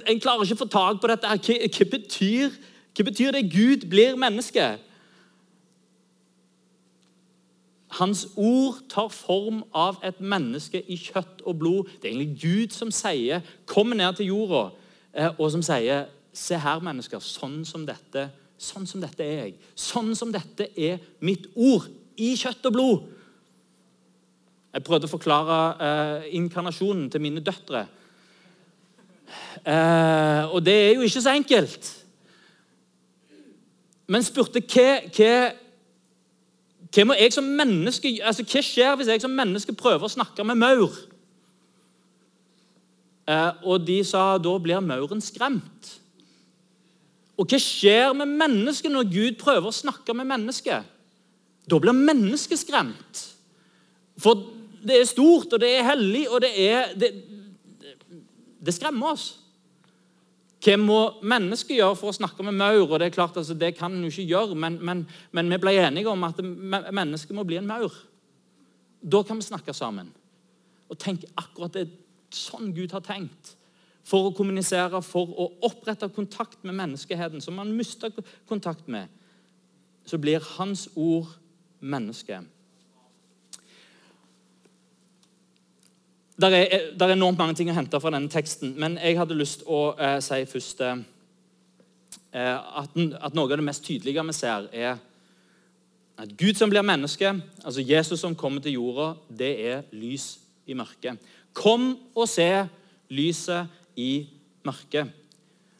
en 0.08 0.22
klarer 0.24 0.46
ikke 0.46 0.58
å 0.58 0.64
få 0.64 0.70
tak 0.72 1.02
på 1.02 1.10
dette. 1.12 1.28
Hva, 1.28 1.58
hva, 1.68 1.88
betyr, 1.92 2.60
hva 2.96 3.08
betyr 3.10 3.36
det 3.36 3.48
Gud 3.52 3.88
blir 3.92 4.20
menneske? 4.20 4.78
Hans 7.98 8.26
ord 8.36 8.82
tar 8.92 9.10
form 9.12 9.64
av 9.76 10.00
et 10.06 10.20
menneske 10.20 10.82
i 10.88 10.98
kjøtt 11.00 11.44
og 11.48 11.60
blod. 11.60 11.94
Det 12.02 12.10
er 12.10 12.16
egentlig 12.16 12.42
Gud 12.42 12.76
som 12.76 12.92
sier, 12.92 13.42
'Kom 13.66 13.88
ned 13.88 14.16
til 14.16 14.28
jorda', 14.28 14.72
eh, 15.14 15.30
og 15.40 15.52
som 15.52 15.62
sier, 15.62 16.06
'Se 16.34 16.58
her, 16.58 16.80
mennesker. 16.80 17.20
Sånn 17.20 17.66
som 17.66 17.86
dette 17.86 18.30
Sånn 18.58 18.88
som 18.90 19.02
dette 19.02 19.22
er 19.22 19.38
jeg. 19.46 19.54
Sånn 19.78 20.16
som 20.18 20.32
dette 20.34 20.66
er 20.74 20.98
mitt 21.22 21.46
ord 21.54 21.86
i 22.18 22.34
kjøtt 22.34 22.66
og 22.66 22.74
blod. 22.74 23.04
Jeg 24.78 24.86
prøvde 24.86 25.08
å 25.10 25.10
forklare 25.10 25.56
eh, 25.82 26.26
inkarnasjonen 26.38 27.08
til 27.10 27.24
mine 27.24 27.42
døtre. 27.42 27.88
Eh, 29.66 30.44
og 30.54 30.60
det 30.62 30.76
er 30.76 30.92
jo 30.94 31.08
ikke 31.08 31.24
så 31.26 31.34
enkelt. 31.34 31.88
Men 34.06 34.26
spurte 34.26 34.62
hva, 34.62 34.92
hva 35.18 35.32
hva, 36.88 37.04
må 37.10 37.16
jeg 37.18 37.34
som 37.36 37.48
menneske, 37.58 38.14
altså, 38.24 38.46
hva 38.48 38.62
skjer 38.64 38.94
hvis 38.98 39.10
jeg 39.12 39.22
som 39.24 39.34
menneske 39.34 39.74
prøver 39.76 40.08
å 40.08 40.14
snakke 40.14 40.46
med 40.48 40.60
maur? 40.62 40.94
Eh, 43.28 43.64
og 43.68 43.82
de 43.86 43.98
sa 44.08 44.38
da 44.38 44.54
blir 44.62 44.84
mauren 44.86 45.24
skremt. 45.26 45.96
Og 47.38 47.50
hva 47.50 47.60
skjer 47.62 48.14
med 48.18 48.30
mennesket 48.40 48.94
når 48.94 49.10
Gud 49.10 49.42
prøver 49.42 49.70
å 49.70 49.76
snakke 49.76 50.16
med 50.18 50.30
mennesket? 50.30 50.86
Da 51.68 51.82
blir 51.82 51.98
mennesket 51.98 52.62
skremt. 52.62 53.26
For 54.22 54.57
det 54.84 55.00
er 55.00 55.10
stort, 55.10 55.54
og 55.54 55.62
det 55.62 55.74
er 55.78 55.90
hellig, 55.92 56.28
og 56.30 56.42
det 56.42 56.54
er 56.70 56.94
Det, 56.98 57.12
det 58.66 58.74
skremmer 58.74 59.14
oss. 59.14 59.28
Hva 60.64 60.74
må 60.82 61.00
mennesket 61.22 61.78
gjøre 61.78 61.96
for 62.00 62.12
å 62.12 62.18
snakke 62.18 62.44
med 62.44 62.58
maur? 62.58 62.88
Og 62.90 63.00
Det 63.00 63.08
er 63.08 63.16
klart, 63.16 63.38
altså, 63.38 63.54
det 63.54 63.76
kan 63.78 63.94
en 63.94 64.04
jo 64.04 64.10
ikke 64.12 64.32
gjøre, 64.32 64.56
men, 64.56 64.80
men, 64.82 65.06
men, 65.32 65.52
vi 65.54 65.60
ble 65.62 65.76
enige 65.80 66.10
om 66.10 66.24
at 66.28 66.42
mennesket 66.42 67.36
må 67.38 67.46
bli 67.48 67.60
en 67.62 67.70
maur. 67.70 67.94
Da 69.02 69.22
kan 69.24 69.38
vi 69.38 69.46
snakke 69.46 69.74
sammen. 69.74 70.10
Og 70.90 70.98
tenke 71.00 71.30
akkurat 71.38 71.78
det 71.78 71.88
sånn 72.34 72.74
Gud 72.76 72.92
har 72.96 73.06
tenkt. 73.06 73.54
For 74.08 74.30
å 74.30 74.34
kommunisere, 74.36 75.02
for 75.04 75.30
å 75.36 75.50
opprette 75.68 76.10
kontakt 76.16 76.64
med 76.64 76.78
menneskeheten, 76.80 77.44
som 77.44 77.58
man 77.60 77.74
mister 77.76 78.12
kontakt 78.48 78.88
med. 78.88 79.12
Så 80.08 80.18
blir 80.18 80.44
hans 80.58 80.88
ord 80.96 81.36
menneske. 81.80 82.40
Det 86.38 86.53
er, 86.53 86.91
er, 87.01 87.12
enormt 87.15 87.39
mange 87.39 87.56
ting 87.58 87.72
å 87.72 87.74
hente 87.74 87.98
fra 87.98 88.12
denne 88.13 88.29
teksten, 88.29 88.75
men 88.77 89.00
jeg 89.01 89.17
hadde 89.17 89.38
lyst 89.38 89.63
å 89.65 89.96
eh, 89.98 90.20
si 90.22 90.44
først 90.46 90.84
eh, 90.86 91.00
at, 92.38 92.94
at, 92.94 93.34
noe 93.34 93.48
av 93.48 93.56
det 93.58 93.65
mest 93.65 93.86
tydelige 93.88 94.25
vi 94.27 94.36
ser, 94.38 94.67
er 94.70 95.00
at 96.17 96.36
Gud 96.38 96.60
som 96.60 96.70
blir 96.70 96.86
menneske, 96.86 97.32
altså 97.63 97.82
Jesus 97.82 98.22
som 98.22 98.38
kommer 98.38 98.62
til 98.62 98.77
jorda, 98.77 99.15
det 99.29 99.50
er 99.65 99.82
lys 99.98 100.36
i 100.70 100.77
mørket. 100.77 101.17
Kom 101.58 101.96
og 102.13 102.29
se 102.29 102.50
lyset 103.10 103.74
i 103.98 104.27
mørket. 104.65 105.10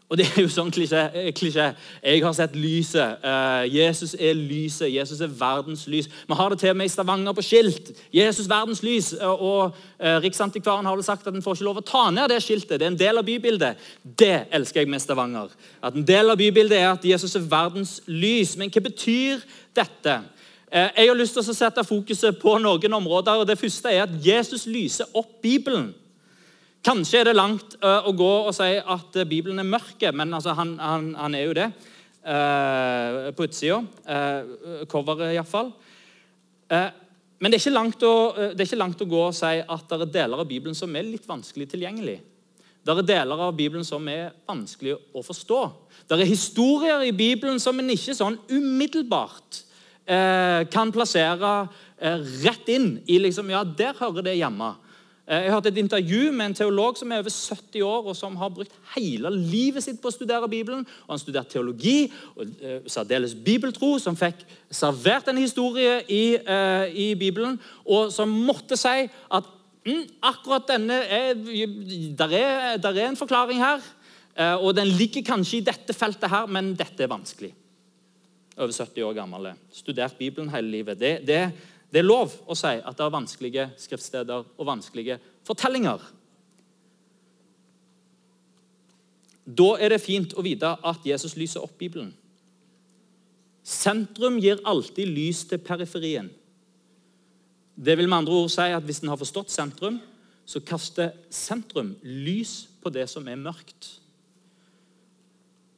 Og 0.07 0.15
det 0.15 0.23
er 0.23 0.45
jo 0.45 0.47
sånn 0.47 0.69
klisjé. 0.71 1.01
Eh, 1.19 1.33
klisjé. 1.35 1.65
Jeg 1.99 2.21
har 2.23 2.35
sett 2.35 2.53
lyset. 2.55 3.19
Uh, 3.19 3.65
Jesus 3.67 4.13
er 4.15 4.37
lyset. 4.39 4.87
Jesus 4.93 5.19
er 5.19 5.33
verdens 5.35 5.83
lys. 5.91 6.07
Vi 6.07 6.37
har 6.39 6.53
det 6.53 6.61
til 6.61 6.71
og 6.71 6.77
med 6.79 6.87
i 6.87 6.93
Stavanger 6.93 7.35
på 7.35 7.43
skilt. 7.43 7.91
Jesus, 8.15 8.47
verdens 8.47 8.79
lys. 8.87 9.09
Uh, 9.19 9.33
og 9.35 9.75
uh, 9.99 10.15
Riksantikvaren 10.23 10.87
har 10.87 10.95
vel 10.95 11.03
sagt 11.03 11.27
at 11.27 11.35
en 11.35 11.43
får 11.43 11.59
ikke 11.59 11.67
lov 11.67 11.81
å 11.81 11.85
ta 11.91 12.05
ned 12.15 12.31
det 12.31 12.39
skiltet. 12.45 12.77
Det 12.79 12.87
er 12.87 12.93
en 12.93 13.01
del 13.03 13.19
av 13.19 13.27
bybildet. 13.27 13.83
Det 14.23 14.31
elsker 14.55 14.85
jeg 14.85 14.93
med 14.95 15.03
Stavanger. 15.03 15.51
At 15.83 15.99
En 15.99 16.07
del 16.07 16.31
av 16.31 16.39
bybildet 16.39 16.79
er 16.79 16.93
at 16.93 17.11
Jesus 17.11 17.35
er 17.35 17.51
verdens 17.51 17.99
lys. 18.07 18.55
Men 18.55 18.71
hva 18.71 18.87
betyr 18.87 19.43
dette? 19.75 20.21
Jeg 20.71 21.07
har 21.07 21.15
lyst 21.15 21.35
til 21.35 21.43
å 21.43 21.55
sette 21.55 21.83
fokuset 21.87 22.39
på 22.39 22.57
noen 22.59 22.95
områder. 22.95 23.43
og 23.43 23.47
Det 23.47 23.59
første 23.59 23.91
er 23.91 24.07
at 24.07 24.15
Jesus 24.23 24.65
lyser 24.67 25.07
opp 25.15 25.41
Bibelen. 25.43 25.91
Kanskje 26.86 27.19
er 27.22 27.29
det 27.29 27.36
langt 27.36 27.75
uh, 27.81 28.05
å 28.07 28.13
gå 28.15 28.29
og 28.48 28.53
si 28.55 28.77
at 28.77 29.17
uh, 29.17 29.27
Bibelen 29.27 29.60
er 29.60 29.67
mørk, 29.67 30.03
men 30.13 30.34
altså, 30.38 30.53
han, 30.55 30.75
han, 30.79 31.10
han, 31.17 31.36
er 31.36 31.48
jo 31.48 31.55
det. 31.57 31.67
Uh, 32.27 33.31
på 33.36 33.46
utsida. 33.48 33.81
Uh, 34.03 34.84
coveret, 34.91 35.34
iallfall. 35.36 35.72
Uh, 36.67 36.89
men 37.39 37.53
det 37.53 37.62
er, 37.62 37.75
å, 37.77 38.15
det 38.36 38.57
er, 38.57 38.65
ikke 38.65 38.79
langt 38.79 39.03
å 39.03 39.07
gå 39.07 39.22
og 39.29 39.36
si 39.36 39.60
at 39.62 39.91
det 39.91 40.00
er 40.07 40.13
deler 40.15 40.41
av 40.41 40.50
Bibelen 40.50 40.75
som 40.75 40.96
er 40.98 41.05
litt 41.07 41.27
vanskelig 41.29 41.69
tilgjengelig. 41.72 42.17
Det 42.84 42.96
er 42.96 43.07
deler 43.07 43.43
av 43.48 43.55
Bibelen 43.55 43.86
som 43.88 44.03
er 44.12 44.34
vanskelig 44.48 44.96
å 45.15 45.24
forstå. 45.24 45.62
Det 46.07 46.17
er 46.17 46.29
historier 46.29 47.05
i 47.05 47.13
Bibelen 47.15 47.62
som 47.63 47.79
en 47.79 47.93
ikke 47.93 48.15
sånn 48.17 48.39
umiddelbart 48.50 49.63
kan 50.72 50.93
plassere 50.96 51.50
rett 52.00 52.69
inn 52.72 52.93
i 53.12 53.17
liksom, 53.19 53.50
Ja, 53.51 53.65
der 53.67 53.98
hører 54.00 54.24
det 54.24 54.38
hjemme. 54.39 54.69
Eh, 55.27 55.43
jeg 55.43 55.51
hørte 55.51 55.72
et 55.74 55.79
intervju 55.81 56.31
med 56.31 56.46
en 56.46 56.53
teolog 56.55 56.96
som 56.96 57.12
er 57.12 57.19
over 57.19 57.34
70 57.34 57.81
år, 57.84 58.05
og 58.07 58.15
som 58.15 58.36
har 58.39 58.53
brukt 58.55 58.72
hele 58.93 59.31
livet 59.36 59.84
sitt 59.84 60.00
på 60.00 60.07
å 60.07 60.15
studere 60.15 60.48
Bibelen. 60.48 60.86
og 61.03 61.12
Han 61.12 61.19
studerte 61.19 61.57
teologi 61.57 62.07
og 62.36 62.48
uh, 62.48 62.77
særdeles 62.88 63.36
bibeltro, 63.36 63.98
som 64.00 64.15
fikk 64.15 64.46
servert 64.72 65.27
en 65.27 65.41
historie 65.41 66.00
i, 66.07 66.38
uh, 66.48 66.88
i 66.88 67.12
Bibelen, 67.19 67.60
og 67.84 68.13
som 68.15 68.31
måtte 68.31 68.79
si 68.79 69.03
at 69.12 69.51
mm, 69.84 70.03
akkurat 70.31 70.72
denne 70.72 71.03
er, 71.03 71.36
der 71.36 72.39
er, 72.39 72.77
der 72.79 72.96
er 72.96 73.12
en 73.12 73.19
forklaring 73.19 73.60
her. 73.60 73.84
Uh, 74.38 74.55
og 74.63 74.77
den 74.79 74.88
ligger 74.96 75.27
kanskje 75.27 75.60
i 75.60 75.65
dette 75.65 75.91
feltet 75.98 76.31
her, 76.31 76.48
men 76.48 76.72
dette 76.77 77.03
er 77.03 77.12
vanskelig. 77.12 77.51
Over 78.55 78.72
70 78.72 79.03
år 79.03 79.17
gammel. 79.19 79.51
Studert 79.75 80.15
Bibelen 80.17 80.48
hele 80.55 80.72
livet. 80.72 81.00
Det, 81.00 81.17
det 81.27 81.41
det 81.91 82.01
er 82.01 82.08
lov 82.08 82.34
å 82.48 82.56
si 82.58 82.74
at 82.75 82.98
det 82.98 83.06
er 83.06 83.13
vanskelige 83.13 83.65
skriftsteder 83.79 84.48
og 84.58 84.67
vanskelige 84.67 85.20
fortellinger. 85.48 86.01
Da 89.48 89.70
er 89.79 89.94
det 89.96 90.03
fint 90.03 90.36
å 90.36 90.44
vite 90.44 90.74
at 90.75 91.06
Jesus 91.08 91.38
lyser 91.39 91.63
opp 91.63 91.77
Bibelen. 91.79 92.12
Sentrum 93.63 94.39
gir 94.44 94.60
alltid 94.67 95.08
lys 95.12 95.46
til 95.48 95.63
periferien. 95.63 96.27
Det 97.77 97.96
vil 98.00 98.10
med 98.10 98.24
andre 98.24 98.36
ord 98.41 98.51
si 98.51 98.67
at 98.74 98.84
Hvis 98.84 99.03
en 99.03 99.12
har 99.12 99.20
forstått 99.20 99.51
sentrum, 99.53 100.00
så 100.48 100.60
kaster 100.63 101.12
sentrum 101.29 101.96
lys 102.03 102.67
på 102.82 102.89
det 102.89 103.08
som 103.12 103.27
er 103.27 103.39
mørkt. 103.39 104.00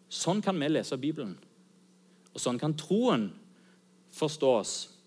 Sånn 0.10 0.42
kan 0.42 0.58
vi 0.58 0.70
lese 0.70 0.98
Bibelen. 0.98 1.36
Og 2.34 2.42
sånn 2.42 2.60
kan 2.62 2.74
troen 2.78 3.30
forstås. 4.14 4.99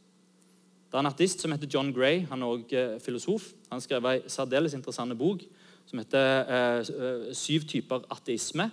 Det 0.92 0.98
er 0.98 1.06
en 1.06 1.08
artist 1.08 1.40
som 1.40 1.52
heter 1.54 1.70
John 1.72 1.88
Gray. 1.96 2.26
Han 2.28 2.42
er 2.42 2.46
også 2.52 2.76
eh, 2.76 2.98
filosof. 3.00 3.42
Han 3.70 3.80
skrev 3.80 4.04
en 4.04 4.26
særdeles 4.28 4.74
interessant 4.76 5.16
bok 5.16 5.40
som 5.88 5.98
heter 5.98 6.42
eh, 6.44 6.80
eh, 6.80 7.34
'Syv 7.34 7.64
typer 7.68 8.04
ateisme'. 8.12 8.68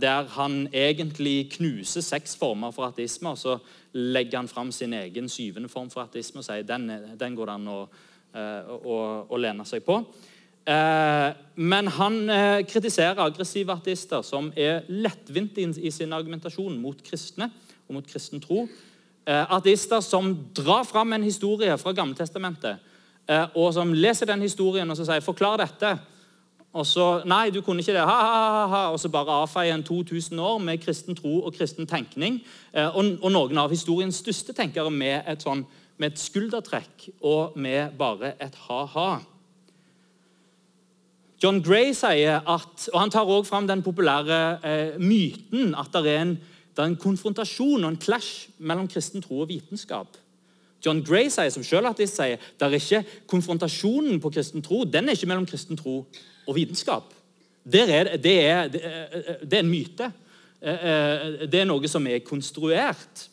Der 0.00 0.28
han 0.28 0.68
egentlig 0.74 1.50
knuser 1.52 2.00
seks 2.00 2.36
former 2.36 2.70
for 2.70 2.84
ateisme, 2.84 3.28
og 3.28 3.38
så 3.38 3.58
legger 3.92 4.38
han 4.38 4.48
fram 4.48 4.72
sin 4.72 4.92
egen 4.92 5.28
syvende 5.28 5.68
form 5.68 5.90
for 5.90 6.02
ateisme 6.02 6.38
og 6.38 6.44
sier 6.44 6.62
den, 6.62 6.92
den 7.20 7.36
går 7.36 7.46
det 7.46 7.54
an 7.54 7.68
å, 7.68 7.78
å, 8.84 8.98
å, 9.30 9.36
lene 9.36 9.64
seg 9.64 9.80
på. 9.82 9.96
Men 11.56 11.88
han 11.88 12.28
kritiserer 12.68 13.24
aggressive 13.24 13.72
ateister 13.72 14.20
som 14.22 14.52
er 14.56 14.84
lettvinte 14.88 15.64
i 15.80 15.90
sin 15.90 16.12
argumentasjon 16.12 16.76
mot 16.76 17.00
kristne 17.02 17.48
og 17.88 17.94
mot 17.94 18.06
kristen 18.06 18.44
tro. 18.44 18.66
Eh, 19.26 19.52
ateister 19.56 20.00
som 20.04 20.34
drar 20.56 20.84
fram 20.84 21.12
en 21.12 21.22
historie 21.22 21.78
fra 21.78 21.92
Gammeltestamentet, 21.96 22.76
eh, 23.28 23.46
og 23.56 23.72
som 23.72 23.92
leser 23.92 24.26
den 24.26 24.42
historien 24.42 24.90
og 24.90 24.96
så 24.96 25.04
sier 25.04 25.20
'forklar 25.20 25.56
dette'. 25.56 25.98
Og 26.74 26.86
så 26.86 27.22
Nei, 27.24 27.50
du 27.50 27.60
kunne 27.60 27.80
ikke 27.80 27.92
det. 27.92 28.00
Ha, 28.00 28.20
ha, 28.20 28.66
ha, 28.66 28.92
Og 28.92 29.00
så 29.00 29.08
bare 29.08 29.42
avfeier 29.42 29.74
en 29.74 29.82
2000 29.82 30.38
år 30.38 30.58
med 30.58 30.78
kristen 30.78 31.14
tro 31.14 31.40
og 31.46 31.54
kristen 31.54 31.86
tenkning. 31.86 32.42
Eh, 32.74 32.96
og, 32.96 33.04
og 33.22 33.32
noen 33.32 33.58
av 33.58 33.70
historiens 33.70 34.16
største 34.16 34.52
tenkere 34.52 34.90
med 34.90 35.22
et, 35.26 35.42
sånn, 35.42 35.64
med 35.98 36.12
et 36.12 36.18
skuldertrekk 36.18 37.08
og 37.22 37.56
med 37.56 37.94
bare 37.98 38.34
et 38.40 38.54
ha-ha. 38.54 39.20
John 41.42 41.62
Gray 41.62 41.92
sier 41.92 42.40
at, 42.40 42.88
og 42.92 43.00
Han 43.00 43.10
tar 43.10 43.24
også 43.24 43.50
fram 43.50 43.66
den 43.66 43.82
populære 43.82 44.58
eh, 44.64 44.98
myten 44.98 45.74
at 45.74 45.92
det 45.92 46.10
er 46.10 46.20
en 46.22 46.38
det 46.74 46.82
er 46.82 46.90
en 46.90 46.98
konfrontasjon 46.98 47.84
og 47.84 47.92
en 47.92 48.00
clash 48.00 48.48
mellom 48.58 48.88
kristen 48.90 49.22
tro 49.22 49.44
og 49.44 49.48
vitenskap. 49.48 50.16
John 50.84 51.00
Gray 51.06 51.30
sier 51.32 51.52
som 51.54 51.64
selv 51.64 51.88
at 51.88 52.00
de 52.00 52.06
sier, 52.10 52.40
det 52.58 52.66
er 52.66 52.76
ikke 52.76 53.04
konfrontasjonen 53.30 54.18
på 54.20 54.32
kristen 54.34 54.64
tro 54.64 54.82
den 54.84 55.08
er 55.08 55.16
ikke 55.16 55.30
mellom 55.30 55.46
kristen 55.48 55.78
tro 55.80 56.02
og 56.44 56.56
vitenskap. 56.56 57.14
Er, 57.64 57.70
det, 58.20 58.34
er, 58.44 58.68
det, 58.68 58.82
er, 59.52 59.62
en 59.62 59.70
myte. 59.70 60.10
eh, 60.60 61.46
det 61.48 61.62
er 61.62 61.68
noe 61.68 61.88
som 61.88 62.04
er 62.06 62.20
konstruert. 62.26 63.28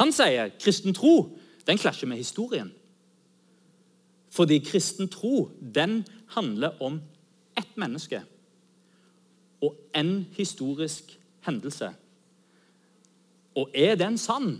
Han 0.00 0.10
sier 0.14 0.50
kristen 0.58 0.96
tro 0.96 1.38
den 1.68 1.78
klasjer 1.78 2.10
med 2.10 2.18
historien. 2.18 2.72
Fordi 4.34 4.58
kristen 4.64 5.08
tro 5.08 5.50
den 5.60 6.02
handler 6.34 6.82
om 6.82 6.98
ett 7.58 7.76
menneske 7.76 8.22
og 9.62 9.74
en 9.94 10.26
historisk 10.36 11.14
hendelse. 11.48 11.92
Og 13.58 13.70
er 13.74 13.96
den 13.98 14.18
sann, 14.20 14.58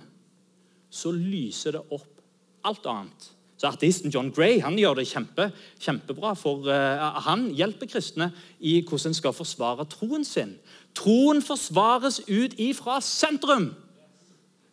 så 0.90 1.12
lyser 1.12 1.76
det 1.76 1.85
opp 1.95 2.23
alt 2.66 2.87
annet. 2.88 3.33
Så 3.59 3.66
Artisten 3.66 4.12
John 4.14 4.30
Gray 4.30 4.61
han 4.62 4.78
gjør 4.78 5.00
det 5.00 5.09
kjempe, 5.11 5.49
kjempebra. 5.83 6.35
for 6.38 6.68
uh, 6.71 7.18
Han 7.26 7.49
hjelper 7.59 7.90
kristne 7.90 8.30
i 8.61 8.78
hvordan 8.87 9.11
en 9.11 9.18
skal 9.18 9.35
forsvare 9.35 9.87
troen 9.90 10.25
sin. 10.25 10.54
Troen 10.95 11.42
forsvares 11.42 12.21
ut 12.28 12.54
ifra 12.59 13.00
sentrum. 13.02 13.73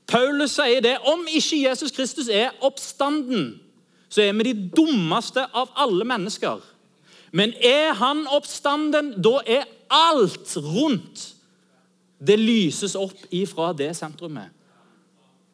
Paulus 0.07 0.53
sier 0.59 0.83
det. 0.85 0.99
Om 1.01 1.25
ikke 1.27 1.63
Jesus 1.65 1.91
Kristus 1.91 2.29
er 2.29 2.53
oppstanden, 2.61 3.55
så 4.09 4.21
er 4.21 4.33
vi 4.37 4.51
de 4.51 4.69
dummeste 4.69 5.47
av 5.53 5.73
alle 5.75 6.05
mennesker. 6.05 6.61
Men 7.33 7.53
er 7.57 7.93
han 7.97 8.27
oppstanden, 8.31 9.15
da 9.17 9.39
er 9.49 9.65
alt 9.89 10.53
rundt 10.61 11.34
Det 12.19 12.37
lyses 12.39 12.95
opp 12.95 13.17
ifra 13.33 13.73
det 13.75 13.91
sentrumet. 13.97 14.51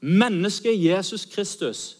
Mennesket 0.01 0.77
Jesus 0.77 1.25
Kristus, 1.29 1.97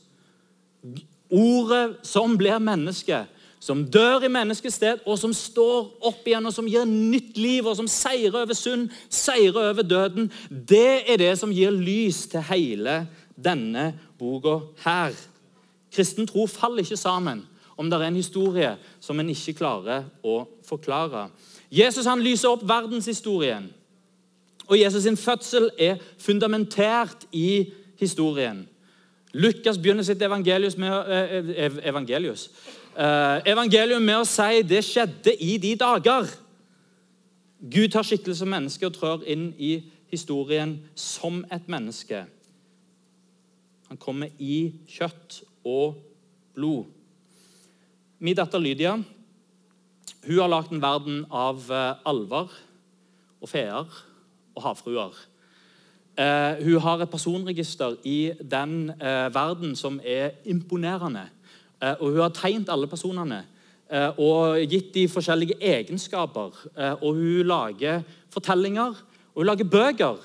ordet 1.30 2.00
som 2.08 2.34
blir 2.38 2.58
menneske, 2.60 3.26
som 3.62 3.84
dør 3.86 4.26
i 4.26 4.32
menneskets 4.32 4.80
sted, 4.80 5.04
og 5.06 5.20
som 5.22 5.34
står 5.38 5.92
opp 6.10 6.26
igjen, 6.26 6.46
og 6.50 6.54
som 6.54 6.66
gir 6.66 6.88
nytt 6.90 7.38
liv, 7.38 7.68
og 7.70 7.78
som 7.78 7.90
seirer 7.90 8.40
over 8.42 8.58
synd, 8.58 8.90
seirer 9.10 9.70
over 9.70 9.86
døden, 9.86 10.32
det 10.50 11.06
er 11.06 11.22
det 11.22 11.36
som 11.38 11.54
gir 11.54 11.70
lys 11.70 12.24
til 12.32 12.42
hele 12.50 13.04
denne 13.38 13.92
boka 14.18 14.58
her. 14.82 15.14
Kristen 15.94 16.26
tro 16.26 16.48
faller 16.50 16.82
ikke 16.82 16.98
sammen 16.98 17.46
om 17.78 17.90
det 17.90 18.00
er 18.00 18.08
en 18.10 18.18
historie 18.18 18.72
som 19.02 19.20
en 19.20 19.30
ikke 19.30 19.56
klarer 19.62 20.08
å 20.26 20.42
forklare. 20.66 21.28
Jesus 21.72 22.10
han 22.10 22.22
lyser 22.24 22.52
opp 22.52 22.66
verdenshistorien. 22.68 23.70
Og 24.72 24.78
Jesus' 24.80 25.04
sin 25.04 25.18
fødsel 25.18 25.70
er 25.80 25.96
fundamentert 26.18 27.28
i 27.32 27.74
historien. 28.00 28.68
Lukas 29.34 29.78
begynner 29.78 30.04
sitt 30.04 30.22
evangelius 30.22 30.78
med, 30.78 30.92
eh, 31.12 31.72
evangelius, 31.84 32.50
eh, 32.98 33.42
evangelium 33.46 34.02
med 34.02 34.16
å 34.16 34.26
si 34.26 34.62
det 34.62 34.84
skjedde 34.84 35.36
i 35.42 35.58
de 35.58 35.76
dager. 35.76 36.28
Gud 37.62 37.92
tar 37.92 38.04
skikkelse 38.04 38.38
som 38.38 38.48
menneske 38.48 38.86
og 38.86 38.94
trør 38.94 39.28
inn 39.28 39.54
i 39.60 39.84
historien 40.10 40.80
som 40.96 41.46
et 41.52 41.68
menneske. 41.68 42.26
Han 43.90 43.98
kommer 43.98 44.30
i 44.40 44.74
kjøtt 44.88 45.44
og 45.66 45.96
blod. 46.56 46.86
Min 48.20 48.36
datter 48.36 48.60
Lydia 48.60 49.04
hun 50.24 50.38
har 50.38 50.48
lagd 50.48 50.72
en 50.72 50.82
verden 50.82 51.26
av 51.32 51.72
eh, 51.72 51.96
alver 52.06 52.50
og 53.42 53.50
feer 53.50 53.86
og 54.56 54.64
havfruer. 54.64 55.16
Eh, 56.20 56.64
hun 56.64 56.82
har 56.82 57.02
et 57.02 57.10
personregister 57.10 57.96
i 58.04 58.32
den 58.52 58.90
eh, 58.90 59.34
verden 59.34 59.76
som 59.76 60.00
er 60.04 60.30
imponerende. 60.46 61.30
Eh, 61.82 61.96
og 62.00 62.12
Hun 62.12 62.20
har 62.20 62.30
tegnet 62.36 62.70
alle 62.70 62.88
personene 62.88 63.46
eh, 63.92 64.20
og 64.20 64.60
gitt 64.68 64.94
de 64.94 65.08
forskjellige 65.08 65.56
egenskaper. 65.62 66.52
Eh, 66.78 67.04
og 67.04 67.16
Hun 67.16 67.48
lager 67.48 68.02
fortellinger 68.30 69.08
og 69.32 69.40
hun 69.40 69.46
lager 69.46 69.64
bøker 69.64 70.18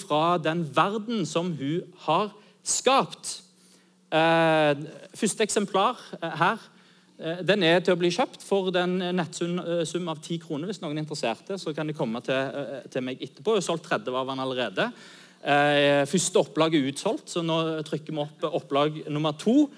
fra 0.00 0.38
den 0.38 0.62
verden 0.76 1.26
som 1.26 1.52
hun 1.52 1.82
har 1.98 2.30
skapt. 2.64 3.42
første 5.14 5.42
eksemplar 5.42 5.96
her 6.22 6.56
Eh, 6.56 6.75
den 7.16 7.62
er 7.64 7.78
til 7.80 7.94
å 7.94 7.98
bli 7.98 8.10
kjøpt 8.12 8.42
for 8.44 8.68
den 8.74 8.98
nettsum 9.16 9.56
eh, 9.62 10.08
av 10.12 10.18
10 10.20 10.40
kroner. 10.42 10.68
Hvis 10.68 10.82
noen 10.82 10.98
er 10.98 11.04
interesserte, 11.04 11.56
så 11.56 11.72
kan 11.72 11.88
de 11.88 11.96
komme 11.96 12.20
til, 12.24 12.36
eh, 12.36 12.82
til 12.92 13.04
meg 13.06 13.22
etterpå. 13.24 13.54
Jeg 13.54 13.62
har 13.62 13.68
solgt 13.70 13.88
30 13.88 14.18
av 14.20 14.32
den 14.32 14.44
allerede. 14.44 14.90
Første 15.46 16.40
opplag 16.40 16.74
er 16.74 16.88
utsolgt, 16.88 17.28
så 17.30 17.38
nå 17.44 17.54
trykker 17.86 18.10
vi 18.10 18.18
opp 18.18 18.46
opplag 18.56 18.96
nummer 19.12 19.36
to. 19.38 19.68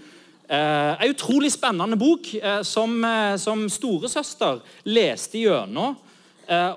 En 0.48 1.10
utrolig 1.12 1.50
spennende 1.52 1.98
bok 2.00 2.30
som, 2.64 2.94
som 3.36 3.66
storesøster 3.68 4.62
leste 4.88 5.42
gjennom. 5.42 5.98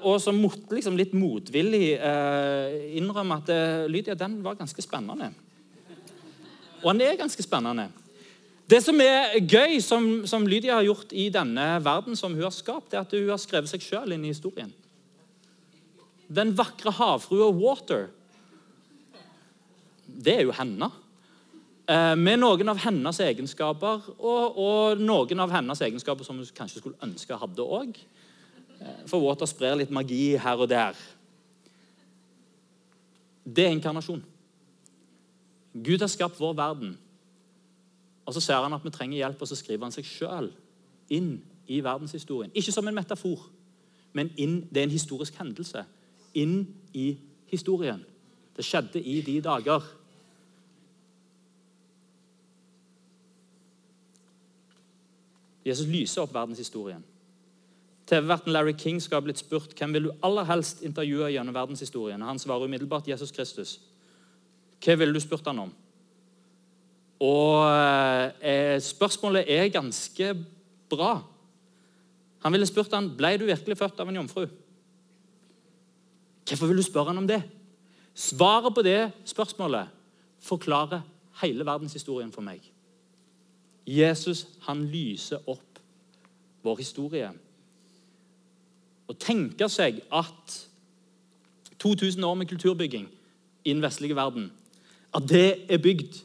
Og 0.02 0.18
som 0.20 0.36
måtte 0.36 0.76
liksom 0.76 0.98
litt 1.00 1.14
motvillig 1.16 1.94
innrømme 3.00 3.38
at 3.40 3.54
Lydia, 3.88 4.18
den 4.20 4.42
var 4.44 4.60
ganske 4.60 4.84
spennende. 4.84 5.32
Og 6.82 6.92
den 6.92 7.06
er 7.06 7.22
ganske 7.22 7.48
spennende. 7.48 7.88
Det 8.72 8.80
som 8.80 9.02
er 9.04 9.34
gøy, 9.42 9.82
som, 9.84 10.06
som, 10.30 10.46
Lydia 10.48 10.78
har 10.78 10.86
gjort 10.86 11.12
i 11.12 11.26
denne 11.34 11.66
verden 11.84 12.16
som 12.16 12.32
hun 12.32 12.46
har 12.46 12.54
skapt, 12.56 12.94
er 12.94 13.02
at 13.02 13.12
hun 13.12 13.28
har 13.28 13.42
skrevet 13.42 13.68
seg 13.68 13.84
sjøl 13.84 14.16
inn 14.16 14.24
i 14.24 14.32
historien. 14.32 14.72
Den 16.32 16.54
vakre 16.56 16.94
havfrua 16.96 17.50
Water, 17.52 18.08
det 20.08 20.38
er 20.38 20.46
jo 20.46 20.56
henne. 20.56 20.88
Eh, 21.92 22.16
med 22.16 22.40
noen 22.40 22.72
av 22.72 22.80
hennes 22.86 23.20
egenskaper, 23.26 24.08
og, 24.16 24.56
og, 24.56 25.04
noen 25.04 25.44
av 25.44 25.52
hennes 25.52 25.84
egenskaper 25.90 26.28
som 26.28 26.40
hun 26.40 26.56
kanskje 26.56 26.80
skulle 26.80 27.04
ønske 27.04 27.44
hadde 27.44 27.68
òg. 27.68 28.00
Eh, 28.80 29.04
for 29.12 29.20
Water 29.26 29.50
sprer 29.52 29.82
litt 29.82 29.92
magi 29.92 30.38
her 30.40 30.64
og 30.64 30.72
der. 30.72 30.96
Det 33.44 33.68
er 33.68 33.76
inkarnasjon. 33.76 34.24
Gud 35.76 36.04
har 36.04 36.12
skapt 36.12 36.40
vår 36.40 36.56
verden 36.56 37.00
og 38.26 38.34
Så 38.34 38.40
ser 38.40 38.62
han 38.62 38.74
at 38.74 38.84
vi 38.84 38.90
trenger 38.90 39.18
hjelp, 39.18 39.42
og 39.42 39.48
så 39.48 39.56
skriver 39.56 39.84
han 39.84 39.92
seg 39.92 40.06
sjøl 40.06 40.52
inn 41.10 41.42
i 41.68 41.82
verdenshistorien. 41.84 42.52
Ikke 42.56 42.72
som 42.72 42.88
en 42.88 42.96
metafor, 42.96 43.50
men 44.14 44.32
inn, 44.38 44.68
det 44.70 44.78
er 44.78 44.84
en 44.84 44.94
historisk 44.94 45.36
hendelse. 45.40 45.84
Inn 46.34 46.68
i 46.94 47.18
historien. 47.52 48.04
Det 48.56 48.66
skjedde 48.66 49.02
i 49.02 49.22
de 49.22 49.42
dager. 49.42 49.82
Jesus 55.66 55.88
lyser 55.88 56.22
opp 56.24 56.34
verdenshistorien. 56.34 57.04
TV-verten 58.12 58.52
Larry 58.52 58.74
King 58.78 59.00
skal 59.02 59.22
ha 59.22 59.24
blitt 59.24 59.40
spurt 59.40 59.76
hvem 59.78 59.94
vil 59.94 60.10
du 60.10 60.12
aller 60.26 60.48
helst 60.50 60.82
intervjue 60.84 61.30
gjennom 61.32 61.56
verdenshistorien. 61.56 62.22
Han 62.22 62.40
svarer 62.40 62.68
umiddelbart 62.68 63.08
Jesus 63.08 63.32
Kristus. 63.32 63.78
Hva 64.84 64.98
ville 64.98 65.14
du 65.14 65.22
spurt 65.24 65.48
han 65.48 65.62
om? 65.68 65.72
Og 67.22 67.70
eh, 68.42 68.82
spørsmålet 68.82 69.46
er 69.46 69.70
ganske 69.74 70.34
bra. 70.90 71.14
Han 72.42 72.54
ville 72.54 72.66
spurt 72.66 72.94
han, 72.98 73.12
ble 73.18 73.36
du 73.38 73.46
virkelig 73.46 73.78
født 73.78 74.02
av 74.02 74.10
en 74.10 74.18
jomfru. 74.22 74.48
Hvorfor 76.50 76.72
vil 76.72 76.82
du 76.82 76.86
spørre 76.86 77.14
han 77.14 77.22
om 77.22 77.30
det? 77.30 77.44
Svaret 78.18 78.74
på 78.76 78.82
det 78.82 79.12
spørsmålet 79.30 79.94
forklarer 80.42 81.06
hele 81.44 81.66
verdenshistorien 81.66 82.34
for 82.34 82.44
meg. 82.44 82.66
Jesus 83.88 84.48
han 84.66 84.84
lyser 84.90 85.46
opp 85.50 85.80
vår 86.66 86.82
historie. 86.82 87.30
Å 89.10 89.14
tenke 89.18 89.70
seg 89.70 90.02
at 90.14 90.58
2000 91.82 92.26
år 92.26 92.36
med 92.38 92.50
kulturbygging 92.50 93.08
i 93.64 93.74
den 93.74 93.82
vestlige 93.82 94.18
verden, 94.18 94.50
at 95.14 95.26
det 95.30 95.66
er 95.70 95.82
bygd 95.82 96.22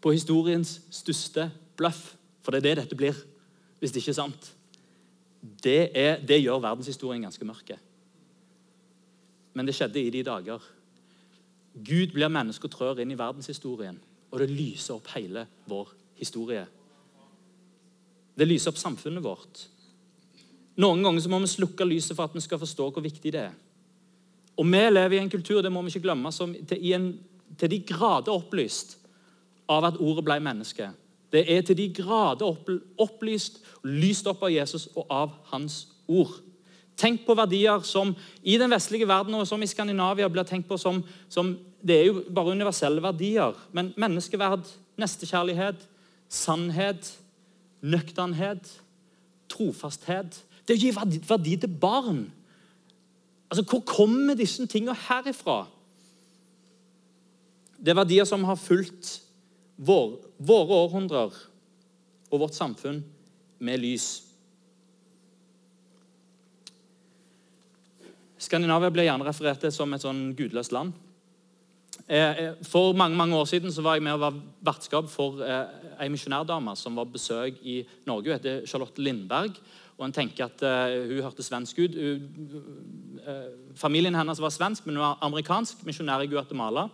på 0.00 0.12
historiens 0.14 0.78
største 0.90 1.48
bløff. 1.78 2.14
For 2.42 2.54
det 2.54 2.62
er 2.62 2.68
det 2.68 2.84
dette 2.84 2.96
blir, 2.96 3.16
hvis 3.78 3.92
det 3.92 4.02
ikke 4.02 4.14
er 4.14 4.20
sant. 4.22 4.50
Det, 5.40 5.90
er, 5.94 6.18
det 6.24 6.40
gjør 6.40 6.62
verdenshistorien 6.64 7.22
ganske 7.22 7.46
mørke. 7.46 7.76
Men 9.54 9.66
det 9.66 9.74
skjedde 9.76 10.00
i 10.00 10.12
de 10.14 10.24
dager. 10.26 10.62
Gud 11.74 12.14
blir 12.14 12.32
menneske 12.32 12.66
og 12.66 12.74
trør 12.74 13.02
inn 13.02 13.12
i 13.12 13.18
verdenshistorien, 13.18 13.98
og 14.30 14.42
det 14.42 14.50
lyser 14.50 14.96
opp 14.96 15.10
hele 15.14 15.44
vår 15.68 15.92
historie. 16.18 16.64
Det 18.38 18.46
lyser 18.46 18.72
opp 18.72 18.80
samfunnet 18.80 19.24
vårt. 19.24 19.64
Noen 20.78 21.02
ganger 21.02 21.22
så 21.24 21.30
må 21.30 21.40
vi 21.42 21.50
slukke 21.50 21.86
lyset 21.86 22.14
for 22.14 22.28
at 22.28 22.36
vi 22.36 22.42
skal 22.42 22.60
forstå 22.62 22.90
hvor 22.94 23.02
viktig 23.02 23.32
det 23.34 23.48
er. 23.48 23.56
Og 24.58 24.66
Vi 24.66 24.82
lever 24.90 25.18
i 25.18 25.22
en 25.22 25.30
kultur 25.30 25.62
det 25.62 25.72
må 25.72 25.82
vi 25.82 25.92
ikke 25.92 26.06
glemme, 26.06 26.32
som 26.32 26.54
til, 26.54 26.92
en, 26.94 27.12
til 27.58 27.70
de 27.70 27.78
grader 27.86 28.34
opplyst 28.34 28.97
av 29.68 29.84
at 29.84 30.00
ordet 30.00 30.24
ble 30.24 30.38
menneske. 30.42 30.90
Det 31.32 31.44
er 31.52 31.62
til 31.62 31.76
de 31.76 31.88
grader 31.92 32.56
opplyst, 32.98 33.60
lyst 33.84 34.26
opp 34.30 34.42
av 34.42 34.52
Jesus 34.52 34.88
og 34.94 35.06
av 35.12 35.34
hans 35.52 35.82
ord. 36.08 36.38
Tenk 36.98 37.22
på 37.26 37.36
verdier 37.38 37.84
som 37.86 38.14
i 38.42 38.56
den 38.58 38.72
vestlige 38.72 39.06
verden 39.06 39.36
og 39.38 39.46
som 39.46 39.62
i 39.62 39.68
Skandinavia 39.70 40.28
blir 40.32 40.48
tenkt 40.48 40.68
på 40.68 40.78
som, 40.80 41.02
som 41.28 41.56
Det 41.78 41.94
er 41.94 42.06
jo 42.08 42.24
bare 42.34 42.50
universelle 42.50 43.02
verdier. 43.02 43.54
Men 43.72 43.92
menneskeverd, 43.96 44.66
nestekjærlighet, 44.98 45.84
sannhet, 46.28 47.12
nøkternhet, 47.80 48.66
trofasthet 49.48 50.42
Det 50.66 50.74
å 50.76 50.80
gi 50.80 50.90
verdi, 50.92 51.20
verdi 51.28 51.56
til 51.56 51.70
barn 51.80 52.26
Altså, 53.48 53.62
Hvor 53.64 53.80
kommer 53.80 54.34
disse 54.36 54.66
tingene 54.66 54.96
herifra? 55.08 55.62
Det 57.78 57.94
er 57.94 57.96
verdier 57.96 58.26
som 58.28 58.44
har 58.44 58.58
fulgt 58.60 59.22
vår, 59.78 60.16
våre 60.38 60.80
århundrer 60.84 61.36
og 62.28 62.40
vårt 62.42 62.56
samfunn 62.56 63.02
med 63.62 63.80
lys. 63.80 64.08
Skandinavia 68.38 68.90
ble 68.94 69.06
gjerne 69.06 69.26
referert 69.26 69.62
til 69.62 69.74
som 69.74 69.94
et 69.94 70.04
sånn 70.04 70.32
gudløst 70.38 70.74
land. 70.74 70.94
Eh, 72.06 72.38
eh, 72.44 72.52
for 72.64 72.94
mange 72.96 73.18
mange 73.18 73.36
år 73.36 73.48
siden 73.50 73.72
så 73.74 73.82
var 73.82 73.98
jeg 73.98 74.04
med 74.06 74.14
og 74.14 74.22
var 74.22 74.36
vertskap 74.70 75.10
for 75.12 75.42
eh, 75.44 75.66
ei 76.00 76.08
misjonærdame 76.08 76.72
som 76.78 76.96
var 76.96 77.10
besøk 77.10 77.58
i 77.66 77.82
Norge. 78.06 78.30
Hun 78.30 78.38
heter 78.38 78.66
Charlotte 78.66 79.02
Lindberg. 79.02 79.58
og 79.98 80.04
en 80.06 80.12
tenker 80.12 80.44
at 80.44 80.60
Hun 81.10 81.22
hørte 81.22 81.42
svensk 81.42 81.78
ut. 81.78 81.96
Familien 83.74 84.14
hennes 84.14 84.40
var 84.40 84.50
svensk, 84.50 84.86
men 84.86 84.94
hun 84.94 85.02
var 85.02 85.18
amerikansk 85.20 85.84
misjonær 85.84 86.22
i 86.22 86.30
Guatemala. 86.30 86.88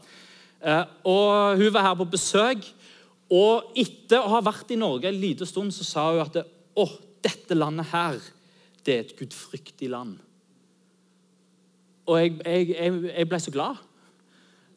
Uh, 0.65 0.85
og 1.05 1.57
Hun 1.61 1.73
var 1.75 1.89
her 1.91 1.97
på 2.01 2.09
besøk. 2.09 2.65
Og 3.33 3.73
etter 3.81 4.21
å 4.21 4.31
ha 4.37 4.43
vært 4.45 4.73
i 4.75 4.79
Norge 4.79 5.09
en 5.09 5.21
liten 5.21 5.49
stund 5.49 5.73
så 5.75 5.87
sa 5.87 6.11
hun 6.13 6.23
at 6.23 6.37
å, 6.77 6.85
dette 7.25 7.57
landet 7.57 7.89
her, 7.93 8.21
det 8.85 8.95
er 8.95 9.05
et 9.05 9.15
gudfryktig 9.19 9.89
land. 9.93 10.19
Og 12.05 12.19
jeg, 12.21 12.35
jeg, 12.45 12.99
jeg 13.09 13.29
ble 13.31 13.41
så 13.41 13.53
glad. 13.55 13.81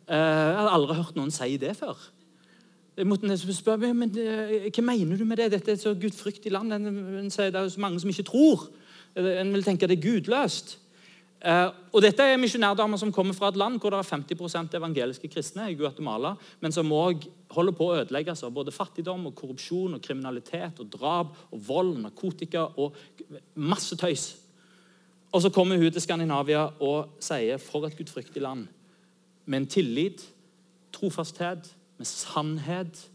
Eh, 0.08 0.16
jeg 0.16 0.56
hadde 0.56 0.76
aldri 0.78 0.96
hørt 0.96 1.18
noen 1.20 1.34
si 1.36 1.58
det 1.60 1.74
før. 1.76 2.00
Jeg 2.98 3.06
måtte 3.06 3.36
spørre 3.38 3.92
men 3.94 4.14
eh, 4.18 4.70
hva 4.72 4.86
mener 4.88 5.20
du 5.20 5.26
med 5.28 5.42
det. 5.42 5.52
Dette 5.58 5.74
er 5.74 5.78
et 5.78 5.84
så 5.84 5.92
gudfryktig 6.00 6.54
land. 6.56 6.72
Det 6.72 7.50
er 7.52 7.70
så 7.74 7.84
mange 7.84 8.00
som 8.02 8.14
ikke 8.14 8.30
tror. 8.30 8.70
En 9.18 9.52
vil 9.54 9.66
tenke 9.66 9.86
at 9.86 9.92
det 9.92 10.00
er 10.00 10.08
gudløst. 10.08 10.78
Uh, 11.38 11.70
og 11.94 12.02
Dette 12.02 12.26
er 12.26 12.40
misjonærdamer 12.42 12.98
som 12.98 13.12
kommer 13.14 13.36
fra 13.38 13.52
et 13.52 13.60
land 13.62 13.78
hvor 13.78 13.94
det 13.94 14.00
er 14.00 14.10
50% 14.10 14.74
evangeliske 14.80 15.30
kristne, 15.30 15.68
i 15.70 15.76
Guatemala, 15.78 16.34
men 16.62 16.74
som 16.74 16.90
òg 16.90 17.28
holder 17.54 17.76
på 17.78 17.90
å 17.92 18.00
ødelegges 18.00 18.42
av 18.44 18.56
både 18.56 18.74
fattigdom, 18.74 19.28
og 19.30 19.36
korrupsjon, 19.38 19.94
og 19.94 20.02
kriminalitet, 20.02 20.82
og 20.82 20.90
drap, 20.96 21.38
og 21.54 21.62
vold, 21.68 21.94
narkotika 22.02 22.66
og 22.82 22.98
masse 23.54 23.96
tøys. 23.96 24.32
Og 25.32 25.42
Så 25.42 25.50
kommer 25.54 25.78
hun 25.78 25.92
til 25.92 26.02
Skandinavia 26.02 26.64
og 26.82 27.20
sier 27.20 27.62
for 27.62 27.86
et 27.86 27.98
gudfryktig 27.98 28.42
land 28.42 28.66
med 29.46 29.62
en 29.62 29.68
tillit, 29.68 30.24
trofasthet, 30.92 31.76
med 31.98 32.06
sannhet, 32.06 33.10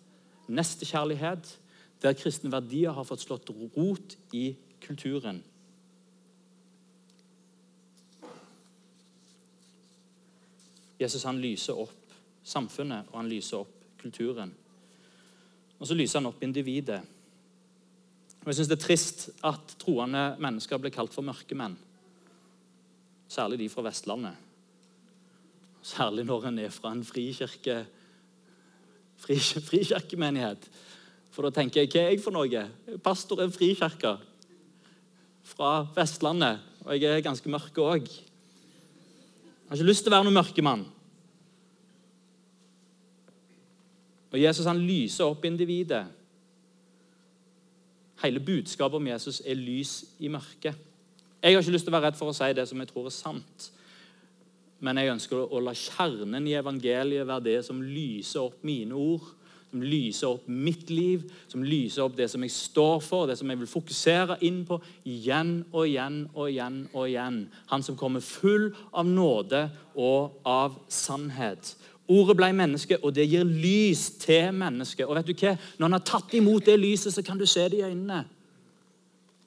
nestekjærlighet, 0.48 1.58
der 2.02 2.18
kristne 2.18 2.52
verdier 2.52 2.92
har 2.92 3.06
fått 3.06 3.24
slått 3.26 3.50
rot 3.50 4.16
i 4.32 4.52
kulturen. 4.82 5.42
Jesus 11.02 11.26
han 11.28 11.40
lyser 11.42 11.78
opp 11.78 12.14
samfunnet, 12.42 13.10
og 13.12 13.20
han 13.20 13.30
lyser 13.30 13.62
opp 13.62 13.98
kulturen. 14.02 14.52
Og 15.78 15.88
så 15.88 15.96
lyser 15.98 16.20
han 16.20 16.30
opp 16.30 16.42
individet. 16.42 17.00
Og 18.42 18.50
Jeg 18.50 18.58
syns 18.58 18.70
det 18.70 18.78
er 18.78 18.86
trist 18.86 19.28
at 19.46 19.74
troende 19.78 20.32
mennesker 20.42 20.80
blir 20.82 20.94
kalt 20.94 21.14
for 21.14 21.26
mørkemenn. 21.26 21.76
Særlig 23.30 23.60
de 23.62 23.68
fra 23.70 23.84
Vestlandet. 23.86 24.34
Særlig 25.82 26.24
når 26.26 26.48
en 26.50 26.58
er 26.62 26.70
fra 26.70 26.92
en 26.94 27.04
frikirke, 27.04 27.84
fri, 29.18 29.38
frikirkemenighet. 29.70 30.68
For 31.32 31.46
da 31.46 31.54
tenker 31.54 31.82
jeg 31.82 31.90
hva 31.90 32.02
er 32.02 32.12
jeg 32.12 32.22
for 32.22 32.34
noe? 32.34 32.66
Pastor 33.02 33.40
er 33.42 33.54
frikirke 33.54 34.16
fra 35.54 35.72
Vestlandet. 35.96 36.60
Og 36.84 36.98
jeg 36.98 37.10
er 37.10 37.24
ganske 37.24 37.50
mørk 37.50 37.78
òg. 37.78 38.10
Har 39.72 39.78
ikke 39.78 39.88
lyst 39.88 40.04
til 40.04 40.12
å 40.12 40.12
være 40.12 40.26
noen 40.26 40.36
mørkemann. 40.36 40.80
Og 44.28 44.34
Jesus 44.36 44.66
han 44.68 44.82
lyser 44.84 45.24
opp 45.24 45.46
individet. 45.48 46.02
Hele 48.20 48.42
budskapet 48.44 48.98
om 49.00 49.08
Jesus 49.08 49.38
er 49.40 49.56
lys 49.56 49.94
i 50.20 50.28
mørket. 50.28 50.76
Jeg 51.40 51.56
har 51.56 51.64
ikke 51.64 51.72
lyst 51.72 51.88
til 51.88 51.94
å 51.94 51.96
være 51.96 52.10
redd 52.10 52.18
for 52.20 52.28
å 52.28 52.36
si 52.36 52.50
det 52.52 52.66
som 52.68 52.84
jeg 52.84 52.90
tror 52.92 53.08
er 53.08 53.16
sant. 53.16 53.70
Men 54.84 55.00
jeg 55.00 55.14
ønsker 55.14 55.40
å 55.40 55.64
la 55.64 55.72
kjernen 55.72 56.50
i 56.52 56.58
evangeliet 56.60 57.24
være 57.32 57.46
det 57.48 57.56
som 57.64 57.80
lyser 57.80 58.44
opp 58.44 58.60
mine 58.68 58.92
ord, 58.92 59.24
som 59.72 59.82
lyser 59.82 60.28
opp 60.28 60.48
mitt 60.52 60.90
liv, 60.92 61.24
som 61.48 61.62
lyser 61.64 62.04
opp 62.04 62.16
det 62.18 62.28
som 62.28 62.42
jeg 62.44 62.52
står 62.52 62.98
for, 63.00 63.26
det 63.26 63.38
som 63.40 63.48
jeg 63.48 63.62
vil 63.62 63.70
fokusere 63.70 64.36
inn 64.44 64.60
på 64.68 64.76
igjen 65.08 65.62
og 65.72 65.86
igjen 65.88 66.18
og 66.34 66.50
igjen. 66.50 66.82
og 66.92 67.08
igjen. 67.08 67.38
Han 67.72 67.82
som 67.82 67.96
kommer 67.96 68.20
full 68.20 68.68
av 68.92 69.08
nåde 69.08 69.64
og 69.96 70.44
av 70.44 70.76
sannhet. 70.92 71.72
Ordet 72.12 72.36
ble 72.36 72.50
menneske, 72.52 72.98
og 73.00 73.14
det 73.16 73.24
gir 73.30 73.48
lys 73.48 74.10
til 74.20 74.52
mennesket. 74.52 75.06
Og 75.06 75.16
vet 75.16 75.30
du 75.30 75.32
hva? 75.32 75.56
Når 75.78 75.86
han 75.86 75.96
har 75.96 76.04
tatt 76.04 76.34
imot 76.36 76.66
det 76.68 76.76
lyset, 76.76 77.14
så 77.14 77.24
kan 77.24 77.40
du 77.40 77.46
se 77.48 77.64
det 77.72 77.80
i 77.80 77.86
øynene. 77.86 78.24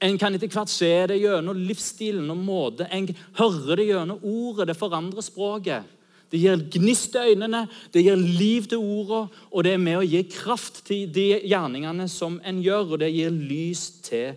En 0.01 0.17
kan 0.17 0.33
etter 0.35 0.49
hvert 0.51 0.71
se 0.71 0.89
det 1.07 1.21
gjennom 1.21 1.59
livsstilen 1.67 2.31
og 2.33 2.41
måte. 2.41 2.87
En 2.91 3.07
hører 3.37 3.77
det 3.79 3.89
gjennom 3.91 4.23
ordet. 4.25 4.71
Det 4.71 4.79
forandrer 4.79 5.23
språket. 5.23 5.94
Det 6.35 6.41
gir 6.41 6.63
gnist 6.67 7.13
til 7.13 7.29
øynene, 7.31 7.67
det 7.93 8.03
gir 8.03 8.15
liv 8.15 8.65
til 8.67 8.77
ordene, 8.77 9.29
og 9.51 9.63
det 9.63 9.71
er 9.71 9.79
med 9.79 10.01
å 10.01 10.03
gi 10.03 10.19
kraft 10.27 10.81
til 10.89 11.05
de 11.15 11.29
gjerningene 11.47 12.09
som 12.11 12.41
en 12.43 12.59
gjør, 12.59 12.89
og 12.91 12.99
det 12.99 13.07
gir 13.15 13.31
lys 13.31 13.85
til 14.03 14.33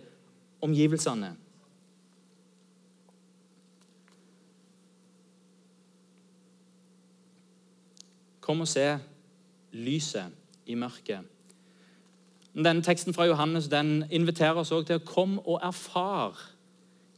omgivelsene. 0.63 1.33
Kom 8.39 8.63
og 8.63 8.71
se 8.71 8.87
lyset 9.75 10.31
i 10.71 10.79
mørket. 10.79 11.27
Denne 12.55 12.79
Teksten 12.81 13.13
fra 13.13 13.27
Johannes 13.27 13.67
den 13.67 14.05
inviterer 14.07 14.63
oss 14.63 14.71
også 14.71 14.87
til 14.87 15.01
å 15.01 15.07
komme 15.11 15.43
og 15.43 15.59
erfare 15.67 16.47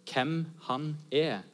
hvem 0.09 0.39
han 0.65 0.95
er. 1.13 1.45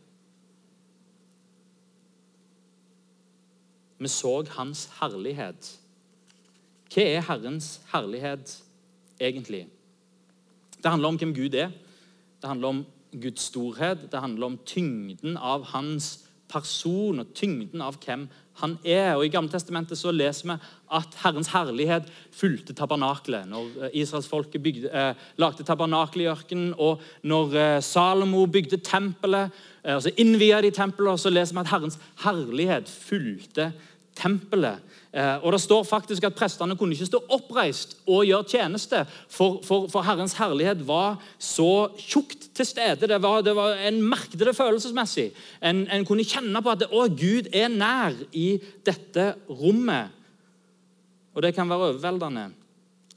Vi 3.97 4.07
så 4.11 4.43
hans 4.57 4.87
herlighet. 4.99 5.71
Hva 6.93 7.03
er 7.03 7.25
Herrens 7.27 7.81
herlighet 7.91 8.53
egentlig? 9.19 9.65
Det 10.77 10.91
handler 10.91 11.09
om 11.09 11.17
hvem 11.17 11.33
Gud 11.35 11.57
er. 11.57 11.73
Det 12.41 12.49
handler 12.49 12.67
om 12.67 12.85
Guds 13.11 13.49
storhet. 13.49 14.11
Det 14.11 14.19
handler 14.21 14.45
om 14.45 14.59
tyngden 14.65 15.37
av 15.37 15.65
hans 15.73 16.27
person 16.47 17.19
og 17.19 17.33
tyngden 17.35 17.81
av 17.83 17.97
hvem 18.03 18.27
han 18.61 18.75
er. 18.85 19.15
Og 19.17 19.25
I 19.25 19.31
Gammeltestamentet 19.33 19.99
så 19.99 20.13
leser 20.13 20.51
vi 20.51 20.57
at 20.97 21.17
Herrens 21.23 21.51
herlighet 21.53 22.07
fulgte 22.35 22.75
tabernaklet. 22.77 23.47
Når 23.49 23.87
eh, 23.87 23.97
israelsfolket 24.01 24.69
eh, 24.87 25.25
lagde 25.41 25.65
tabernakelet 25.67 26.25
i 26.25 26.29
ørkenen, 26.31 26.71
og 26.77 27.03
når 27.27 27.57
eh, 27.57 27.81
Salomo 27.85 28.45
bygde 28.45 28.79
tempelet, 28.85 29.51
og 29.95 30.03
så 30.03 30.11
innvia 30.19 30.59
de 30.61 30.71
tempelet, 30.75 31.13
og 31.13 31.21
så 31.21 31.31
leser 31.31 31.55
vi 31.55 31.63
at 31.63 31.71
Herrens 31.71 31.99
herlighet 32.23 32.89
fulgte 32.91 33.71
tempelet. 34.17 34.83
Eh, 35.13 35.37
og 35.45 35.51
Det 35.51 35.61
står 35.61 35.83
faktisk 35.83 36.23
at 36.27 36.35
prestene 36.35 36.75
kunne 36.77 36.93
ikke 36.93 37.07
stå 37.09 37.21
oppreist 37.33 37.97
og 38.07 38.25
gjøre 38.25 38.49
tjeneste, 38.49 39.05
for, 39.29 39.61
for, 39.63 39.87
for 39.91 40.05
Herrens 40.05 40.35
herlighet 40.37 40.83
var 40.87 41.17
så 41.39 41.87
tjukt 41.97 42.49
til 42.55 42.65
stede. 42.65 43.07
Det 43.07 43.21
var, 43.21 43.41
det 43.41 43.55
var 43.55 43.77
En 43.87 44.01
merket 44.03 44.39
det 44.39 44.55
følelsesmessig. 44.55 45.31
En, 45.61 45.87
en, 45.87 46.05
kunne 46.05 46.27
kjenne 46.27 46.61
på 46.61 46.73
at 46.73 46.87
å, 46.91 47.07
Gud 47.07 47.49
er 47.53 47.69
nær 47.71 48.17
i 48.33 48.59
dette 48.85 49.33
rommet. 49.49 50.13
Og 51.35 51.43
det 51.45 51.53
kan 51.55 51.69
være 51.69 51.93
overveldende. 51.93 52.49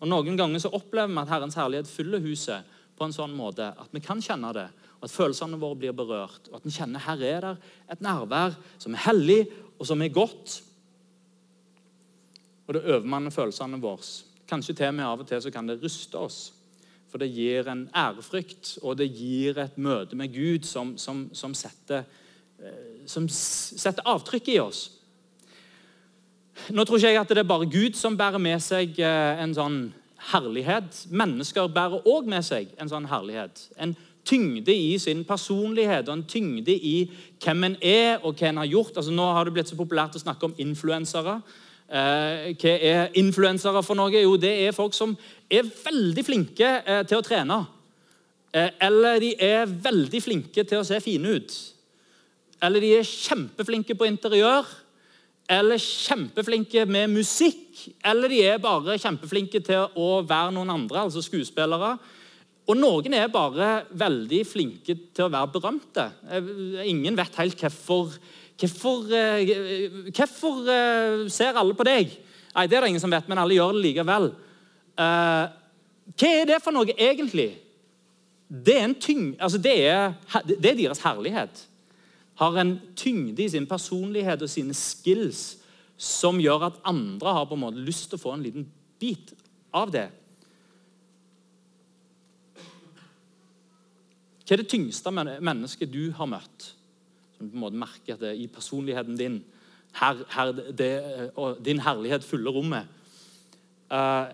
Og 0.00 0.08
Noen 0.08 0.36
ganger 0.36 0.60
så 0.62 0.72
opplever 0.72 1.12
vi 1.12 1.20
at 1.22 1.32
Herrens 1.32 1.58
herlighet 1.58 1.88
fyller 1.88 2.22
huset 2.24 2.76
på 2.96 3.08
en 3.08 3.16
sånn 3.16 3.32
måte 3.32 3.72
at 3.80 3.88
vi 3.96 4.02
kan 4.04 4.20
kjenne 4.20 4.52
det, 4.52 4.68
at 5.00 5.12
følelsene 5.12 5.58
våre 5.60 5.78
blir 5.80 5.96
berørt. 5.96 6.50
og 6.50 6.60
At 6.60 6.66
en 6.66 6.74
kjenner 6.74 7.04
her 7.04 7.22
er 7.24 7.46
det 7.46 7.54
et 7.92 8.02
nærvær 8.04 8.58
som 8.78 8.94
er 8.94 9.06
hellig 9.06 9.40
og 9.78 9.86
som 9.88 10.02
er 10.02 10.12
godt 10.12 10.60
og 12.70 12.74
det 12.74 12.86
overmanner 12.86 13.34
følelsene 13.34 13.80
våre. 13.82 14.04
Kanskje 14.46 14.76
til 14.78 14.86
og 14.86 14.94
med 14.94 15.04
av 15.04 15.22
og 15.24 15.26
til 15.26 15.40
så 15.42 15.50
kan 15.50 15.66
det 15.66 15.80
ryste 15.82 16.18
oss. 16.18 16.52
For 17.10 17.18
det 17.18 17.32
gir 17.34 17.66
en 17.66 17.88
ærefrykt, 17.90 18.76
og 18.86 18.94
det 19.00 19.08
gir 19.10 19.58
et 19.58 19.78
møte 19.78 20.14
med 20.14 20.30
Gud 20.30 20.68
som, 20.68 20.92
som, 20.94 21.24
som, 21.34 21.54
setter, 21.58 22.04
eh, 22.62 23.02
som 23.10 23.26
setter, 23.26 24.06
avtrykk 24.06 24.52
i 24.54 24.60
oss. 24.62 24.84
Nå 26.70 26.84
tror 26.86 27.00
ikke 27.00 27.10
jeg 27.10 27.18
at 27.18 27.34
det 27.34 27.42
er 27.42 27.50
bare 27.50 27.66
Gud 27.66 27.98
som 27.98 28.14
bærer 28.14 28.38
med 28.38 28.62
seg 28.62 29.02
eh, 29.02 29.42
en 29.42 29.56
sånn 29.56 29.80
herlighet. 30.30 31.08
Mennesker 31.10 31.66
bærer 31.74 32.06
òg 32.06 32.30
med 32.30 32.46
seg 32.46 32.70
en 32.78 32.92
sånn 32.92 33.10
herlighet. 33.10 33.64
En 33.82 33.96
tyngde 34.30 34.74
i 34.74 34.94
sin 35.02 35.24
personlighet 35.26 36.08
og 36.08 36.18
en 36.18 36.28
tyngde 36.28 36.74
i 36.74 36.94
hvem 37.42 37.66
en 37.66 37.76
er 37.82 38.22
og 38.22 38.38
hva 38.38 38.52
en 38.52 38.62
har 38.62 38.70
gjort. 38.70 38.94
Altså, 38.96 39.14
nå 39.14 39.26
har 39.34 39.44
det 39.44 39.56
blitt 39.56 39.72
så 39.72 39.78
populært 39.78 40.16
å 40.18 40.22
snakke 40.22 40.46
om 40.46 40.54
influensere. 40.62 41.40
Eh, 41.90 42.52
hva 42.54 42.74
er 42.78 43.18
influensere 43.18 43.82
for 43.82 43.98
noe? 43.98 44.14
Jo, 44.14 44.36
det 44.38 44.52
er 44.62 44.76
folk 44.76 44.94
som 44.94 45.16
er 45.50 45.66
veldig 45.66 46.24
flinke 46.26 46.70
eh, 46.84 47.02
til 47.10 47.18
å 47.18 47.26
trene. 47.26 47.58
Eh, 48.54 48.70
eller 48.86 49.18
de 49.22 49.34
er 49.42 49.66
veldig 49.66 50.22
flinke 50.22 50.64
til 50.66 50.80
å 50.80 50.86
se 50.86 51.00
fine 51.02 51.36
ut. 51.36 51.58
eller 52.62 52.80
de 52.80 52.88
er 52.92 53.06
kjempeflinke 53.08 53.94
på 53.96 54.04
interiør, 54.04 54.66
eller 55.48 55.80
kjempeflinke 55.80 56.82
med 56.84 57.08
musikk, 57.08 57.86
eller 58.04 58.28
de 58.28 58.42
er 58.44 58.58
bare 58.60 58.98
kjempeflinke 59.00 59.62
til 59.64 59.86
å 59.96 60.20
være 60.28 60.52
noen 60.52 60.68
andre, 60.74 61.06
altså 61.06 61.22
skuespillere. 61.24 61.94
Og 62.68 62.76
noen 62.76 63.14
er 63.16 63.32
bare 63.32 63.70
veldig 63.98 64.44
flinke 64.46 64.94
til 65.14 65.26
å 65.26 65.32
være 65.32 65.52
berømte. 65.54 66.04
Ingen 66.84 67.16
vet 67.18 67.40
helt 67.40 67.64
hvorfor 67.64 68.20
Hvorfor, 68.60 69.08
eh, 69.10 69.48
eh, 69.48 71.28
ser 71.28 71.56
alle 71.56 71.74
på 71.74 71.84
deg? 71.84 72.10
Nei, 72.54 72.66
Det 72.66 72.76
er 72.76 72.80
det 72.80 72.88
ingen 72.88 73.00
som 73.00 73.10
vet, 73.10 73.28
men 73.28 73.38
alle 73.38 73.54
gjør 73.54 73.72
det 73.72 73.82
likevel. 73.82 74.34
Hva 74.96 76.28
er 76.28 76.44
det 76.44 76.62
for 76.62 76.72
noe 76.72 76.84
egentlig? 76.84 77.56
Det 78.50 78.76
er, 78.76 78.92
tyng, 78.94 79.36
altså 79.40 79.58
det 79.62 79.86
er, 79.86 80.12
det 80.44 80.72
er 80.72 80.76
deres 80.76 80.98
herlighet. 80.98 81.66
Har 82.34 82.56
en 82.58 82.80
tyngde 82.96 83.44
i 83.44 83.48
sin 83.48 83.66
personlighet 83.66 84.42
og 84.42 84.50
sine 84.50 84.74
skills 84.74 85.56
som 85.96 86.40
gjør 86.40 86.66
at 86.66 86.80
andre 86.84 87.32
har 87.32 87.46
på 87.46 87.54
en 87.54 87.60
måte 87.60 87.84
lyst 87.84 88.10
til 88.10 88.18
å 88.18 88.22
få 88.24 88.34
en 88.34 88.42
liten 88.42 88.66
bit 88.98 89.32
av 89.72 89.90
det. 89.92 90.08
Hva 94.50 94.56
er 94.56 94.64
det 94.64 94.72
tyngste 94.72 95.12
mennesket 95.14 95.92
du 95.94 96.08
har 96.10 96.26
møtt? 96.26 96.64
Som 97.36 97.46
du 97.46 97.52
på 97.52 97.58
en 97.60 97.62
måte 97.62 97.78
merker 97.78 98.16
at 98.16 98.22
det 98.24 98.32
er 98.32 98.40
i 98.42 98.48
personligheten 98.50 99.14
din 99.14 99.36
her, 99.94 100.24
her 100.34 100.50
det, 100.74 100.88
og 101.38 101.60
Din 101.62 101.78
herlighet 101.78 102.26
fyller 102.26 102.50
rommet. 102.50 102.88
Uh, 103.86 104.26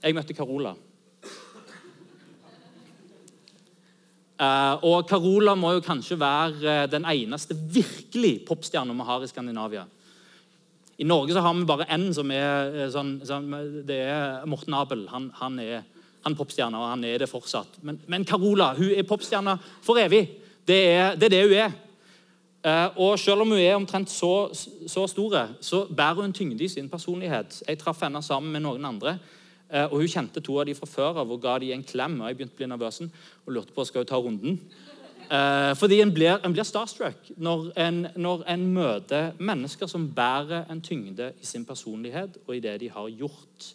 jeg 0.00 0.16
møtte 0.16 0.32
Carola. 0.32 0.72
Uh, 4.40 4.80
og 4.88 5.04
Carola 5.10 5.52
må 5.52 5.74
jo 5.76 5.84
kanskje 5.84 6.16
være 6.16 6.86
den 6.88 7.04
eneste 7.04 7.52
virkelig 7.52 8.46
popstjerna 8.48 8.96
vi 8.96 9.08
har 9.10 9.20
i 9.20 9.28
Skandinavia. 9.28 9.84
I 10.96 11.04
Norge 11.04 11.36
så 11.36 11.44
har 11.44 11.60
vi 11.60 11.68
bare 11.68 11.90
én 11.92 12.08
som 12.16 12.32
er 12.32 12.88
sånn, 12.88 13.18
sånn 13.20 13.52
Det 13.84 14.00
er 14.00 14.48
Morten 14.48 14.80
Abel. 14.80 15.04
Han, 15.12 15.28
han 15.44 15.60
er, 15.60 15.84
han 16.24 16.36
popstjerne, 16.36 16.78
og 16.78 16.90
han 16.90 17.04
er 17.04 17.22
det 17.22 17.30
fortsatt. 17.30 17.78
Men, 17.82 18.00
men 18.06 18.24
Carola 18.26 18.72
hun 18.76 18.90
er 18.90 19.06
popstjerne 19.08 19.58
for 19.82 20.00
evig. 20.00 20.24
Det 20.68 20.80
er, 20.90 21.14
det 21.16 21.30
er 21.30 21.34
det 21.36 21.44
hun 21.46 21.58
er. 21.58 21.76
Eh, 22.64 22.98
og 22.98 23.18
Selv 23.18 23.44
om 23.44 23.54
hun 23.54 23.60
er 23.62 23.76
omtrent 23.76 24.10
så, 24.10 24.50
så 24.86 25.06
store, 25.06 25.48
så 25.60 25.86
bærer 25.86 26.22
hun 26.22 26.32
tyngde 26.32 26.64
i 26.64 26.68
sin 26.68 26.88
personlighet. 26.88 27.62
Jeg 27.68 27.78
traff 27.78 28.02
henne 28.02 28.22
sammen 28.22 28.52
med 28.52 28.64
noen 28.66 28.84
andre, 28.84 29.18
eh, 29.70 29.86
og 29.86 30.00
hun 30.02 30.10
kjente 30.10 30.42
to 30.42 30.58
av 30.58 30.66
de 30.66 30.74
fra 30.74 30.90
før 30.90 31.22
av 31.22 31.32
og 31.32 31.42
ga 31.42 31.58
de 31.62 31.72
en 31.72 31.86
klem. 31.86 32.20
og 32.20 32.28
Jeg 32.28 32.36
begynte 32.36 32.58
å 32.58 32.62
bli 32.62 32.70
nervøs 32.74 33.02
og 33.46 33.54
lurte 33.54 33.74
på 33.74 33.86
skal 33.86 34.04
hun 34.04 34.10
ta 34.10 34.20
runden. 34.20 34.60
Eh, 35.28 35.74
fordi 35.76 36.00
en 36.00 36.12
blir, 36.14 36.38
en 36.44 36.52
blir 36.52 36.64
starstruck 36.64 37.32
når 37.36 37.66
en, 37.76 38.06
når 38.16 38.46
en, 38.48 38.62
møter 38.72 39.34
mennesker 39.38 39.86
som 39.86 40.06
bærer 40.08 40.64
en 40.72 40.80
tyngde 40.80 41.34
i 41.40 41.44
sin 41.46 41.66
personlighet 41.68 42.38
og 42.46 42.54
i 42.56 42.62
det 42.64 42.78
de 42.80 42.88
har 42.88 43.10
gjort. 43.12 43.74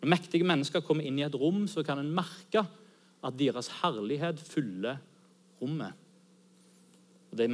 Når 0.00 0.12
mektige 0.14 0.46
mennesker 0.46 0.84
kommer 0.84 1.06
inn 1.06 1.18
i 1.18 1.24
et 1.26 1.34
rom, 1.34 1.66
så 1.70 1.82
kan 1.86 1.98
en 1.98 2.12
merke 2.14 2.62
at 3.24 3.38
deres 3.38 3.70
herlighet 3.80 4.40
fyller 4.40 5.00
rommet. 5.62 5.92
Og 7.32 7.38
det, 7.38 7.48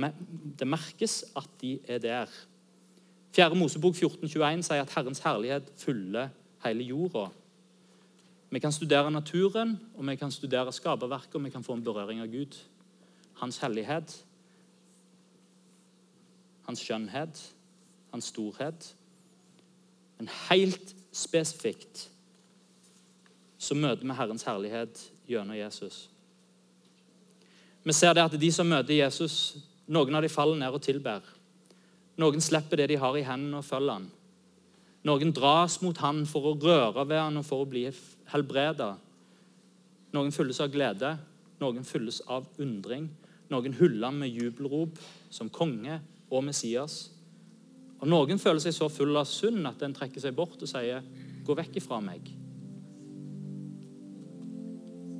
det 0.58 0.68
merkes 0.68 1.22
at 1.36 1.48
de 1.60 1.78
er 1.88 1.98
der. 1.98 2.34
4. 3.34 3.56
Mosebok 3.58 3.96
14,21 3.96 4.62
sier 4.62 4.84
at 4.84 4.92
Herrens 4.94 5.24
herlighet 5.24 5.72
fyller 5.80 6.28
hele 6.64 6.84
jorda. 6.86 7.26
Vi 8.54 8.60
kan 8.62 8.72
studere 8.72 9.10
naturen, 9.10 9.80
og 9.96 10.06
vi 10.06 10.14
kan 10.16 10.30
studere 10.30 10.72
skaperverket, 10.72 11.34
og 11.34 11.44
vi 11.44 11.50
kan 11.50 11.64
få 11.64 11.74
en 11.74 11.84
berøring 11.84 12.20
av 12.22 12.30
Gud. 12.30 12.54
Hans 13.40 13.58
hellighet, 13.58 14.14
hans 16.68 16.84
skjønnhet, 16.84 17.40
hans 18.12 18.30
storhet. 18.30 18.92
Men 20.20 20.30
helt 20.50 20.94
spesifikt 21.12 22.10
så 23.64 23.76
møter 23.76 24.04
vi 24.04 24.16
Herrens 24.16 24.44
herlighet 24.46 25.00
gjennom 25.28 25.56
Jesus. 25.56 26.08
Vi 27.84 27.92
ser 27.92 28.14
det 28.16 28.24
at 28.24 28.36
de 28.40 28.50
som 28.52 28.68
møter 28.68 28.96
Jesus, 28.96 29.56
noen 29.92 30.16
av 30.16 30.24
de 30.24 30.32
faller 30.32 30.60
ned 30.60 30.72
og 30.72 30.82
tilber. 30.84 31.24
Noen 32.20 32.44
slipper 32.44 32.80
det 32.80 32.92
de 32.92 33.00
har 33.00 33.16
i 33.18 33.24
hendene, 33.26 33.60
og 33.60 33.66
følger 33.66 33.98
han. 33.98 34.06
Noen 35.04 35.34
dras 35.36 35.80
mot 35.82 35.98
han 36.00 36.22
for 36.28 36.48
å 36.48 36.54
røre 36.56 37.04
ved 37.04 37.20
han 37.20 37.40
og 37.40 37.44
for 37.44 37.64
å 37.64 37.68
bli 37.68 37.84
helbreda. 38.32 38.94
Noen 40.16 40.32
fylles 40.32 40.62
av 40.64 40.70
glede, 40.72 41.10
noen 41.60 41.84
fylles 41.84 42.22
av 42.30 42.46
undring. 42.62 43.10
Noen 43.52 43.76
hyller 43.76 44.14
med 44.16 44.32
jubelrop 44.32 44.96
som 45.32 45.52
konge 45.52 45.98
og 46.30 46.46
Messias. 46.46 47.10
Og 48.00 48.08
Noen 48.08 48.40
føler 48.40 48.64
seg 48.64 48.76
så 48.76 48.88
full 48.92 49.12
av 49.20 49.28
synd 49.28 49.68
at 49.68 49.84
en 49.84 49.96
trekker 49.96 50.24
seg 50.24 50.36
bort 50.36 50.56
og 50.60 50.70
sier, 50.70 51.04
'Gå 51.44 51.52
vekk 51.56 51.76
ifra 51.76 52.00
meg'. 52.00 52.43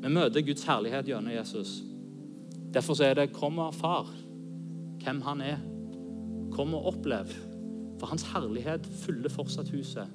Vi 0.05 0.11
møter 0.13 0.43
Guds 0.45 0.67
herlighet 0.69 1.07
gjennom 1.09 1.33
Jesus. 1.33 1.79
Derfor 2.75 3.03
er 3.03 3.15
det 3.15 3.33
'kom 3.33 3.59
og 3.59 3.67
erfar 3.67 4.07
hvem 5.05 5.21
han 5.21 5.41
er'. 5.41 5.63
Kom 6.51 6.75
og 6.75 6.87
opplev. 6.87 7.27
For 7.99 8.07
hans 8.07 8.23
herlighet 8.23 8.87
fyller 8.87 9.29
fortsatt 9.29 9.71
huset. 9.71 10.07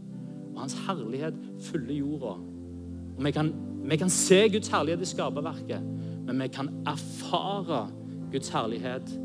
Og 0.56 0.60
hans 0.62 0.74
herlighet 0.88 1.34
fyller 1.60 1.94
jorda. 1.94 2.38
Og 3.18 3.26
vi 3.26 3.32
kan, 3.32 3.54
vi 3.84 3.96
kan 3.96 4.10
se 4.10 4.50
Guds 4.50 4.68
herlighet 4.68 5.02
i 5.02 5.06
skaperverket, 5.06 5.82
men 6.26 6.42
vi 6.42 6.48
kan 6.48 6.70
erfare 6.88 7.90
Guds 8.32 8.50
herlighet 8.50 9.20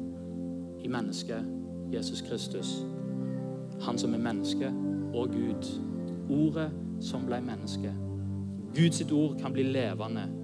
i 0.84 0.88
mennesket 0.88 1.44
Jesus 1.92 2.20
Kristus. 2.20 2.84
Han 3.80 3.98
som 3.98 4.14
er 4.14 4.18
menneske 4.18 4.72
og 5.14 5.28
Gud. 5.28 5.80
Ordet 6.30 6.70
som 7.00 7.26
ble 7.26 7.40
menneske. 7.40 7.94
Guds 8.74 9.12
ord 9.12 9.38
kan 9.40 9.52
bli 9.52 9.62
levende 9.62 10.43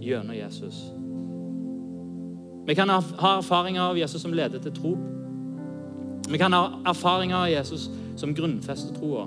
gjennom 0.00 0.36
Jesus. 0.36 0.82
Vi 2.68 2.74
kan 2.74 2.90
ha 2.90 3.00
erfaringer 3.38 3.80
av 3.80 3.98
Jesus 3.98 4.22
som 4.22 4.34
leder 4.36 4.60
til 4.60 4.74
tro. 4.76 4.92
Vi 6.28 6.38
kan 6.38 6.52
ha 6.52 6.82
erfaringer 6.90 7.36
av 7.36 7.48
Jesus 7.48 7.88
som 8.20 8.34
grunnfester 8.36 8.92
troa. 8.98 9.24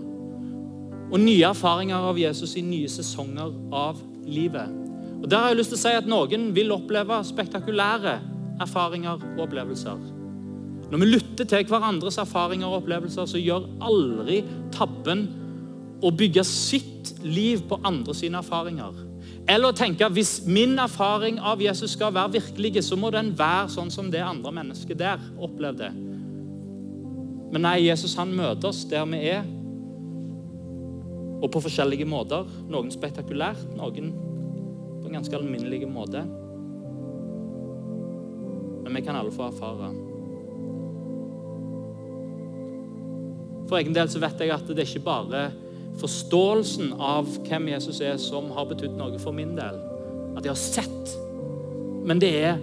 Og 1.11 1.19
nye 1.19 1.49
erfaringer 1.49 2.05
av 2.11 2.19
Jesus 2.21 2.53
i 2.59 2.63
nye 2.63 2.89
sesonger 2.89 3.49
av 3.73 3.99
livet. 4.29 4.69
Og 5.21 5.29
Der 5.29 5.37
har 5.37 5.49
jeg 5.49 5.57
lyst 5.57 5.73
til 5.73 5.79
å 5.79 5.81
si 5.81 5.97
at 5.97 6.09
Noen 6.09 6.51
vil 6.53 6.71
oppleve 6.73 7.17
spektakulære 7.25 8.15
erfaringer 8.61 9.17
og 9.17 9.45
opplevelser. 9.47 9.99
Når 10.91 11.01
vi 11.01 11.09
lytter 11.09 11.47
til 11.47 11.65
hverandres 11.65 12.17
erfaringer 12.21 12.67
og 12.67 12.81
opplevelser, 12.81 13.25
så 13.25 13.41
gjør 13.41 13.69
aldri 13.81 14.41
tabben 14.75 15.27
å 16.03 16.11
bygge 16.13 16.43
sitt 16.45 17.15
liv 17.23 17.63
på 17.69 17.79
andre 17.87 18.13
sine 18.17 18.41
erfaringer. 18.41 19.07
Eller 19.49 19.71
å 19.71 19.75
tenke 19.75 20.07
hvis 20.13 20.41
min 20.45 20.77
erfaring 20.79 21.39
av 21.39 21.61
Jesus 21.61 21.95
skal 21.95 22.13
være 22.13 22.37
virkelig, 22.37 22.83
så 22.85 22.97
må 22.99 23.09
den 23.13 23.33
være 23.37 23.71
sånn 23.73 23.89
som 23.93 24.11
det 24.13 24.21
andre 24.23 24.53
mennesket 24.61 24.99
der 25.01 25.23
opplevde. 25.41 25.89
Men 27.51 27.65
nei, 27.65 27.81
Jesus 27.83 28.15
han 28.19 28.31
møter 28.35 28.69
oss 28.69 28.85
der 28.87 29.07
vi 29.11 29.23
er, 29.33 29.47
og 31.41 31.49
på 31.51 31.63
forskjellige 31.65 32.05
måter. 32.05 32.45
Noen 32.69 32.93
spektakulært, 32.93 33.65
noen 33.75 34.11
på 35.01 35.09
en 35.09 35.17
ganske 35.17 35.35
alminnelig 35.35 35.89
måte. 35.89 36.21
Men 38.85 38.93
vi 38.93 39.03
kan 39.05 39.17
alle 39.17 39.33
få 39.33 39.47
erfare. 39.49 39.89
For 43.71 43.79
egen 43.79 43.95
del 43.95 44.09
så 44.11 44.21
vet 44.21 44.41
jeg 44.43 44.53
at 44.53 44.67
det 44.69 44.83
er 44.83 44.89
ikke 44.89 45.07
bare 45.07 45.43
forståelsen 45.99 46.93
av 46.99 47.27
hvem 47.47 47.67
Jesus 47.73 48.01
er, 48.01 48.17
som 48.21 48.51
har 48.55 48.67
betydd 48.69 48.95
noe 48.97 49.19
for 49.19 49.35
min 49.35 49.55
del. 49.57 49.79
At 50.37 50.45
jeg 50.45 50.53
har 50.53 50.59
sett. 50.59 51.15
Men 52.07 52.21
det 52.21 52.31
er 52.43 52.61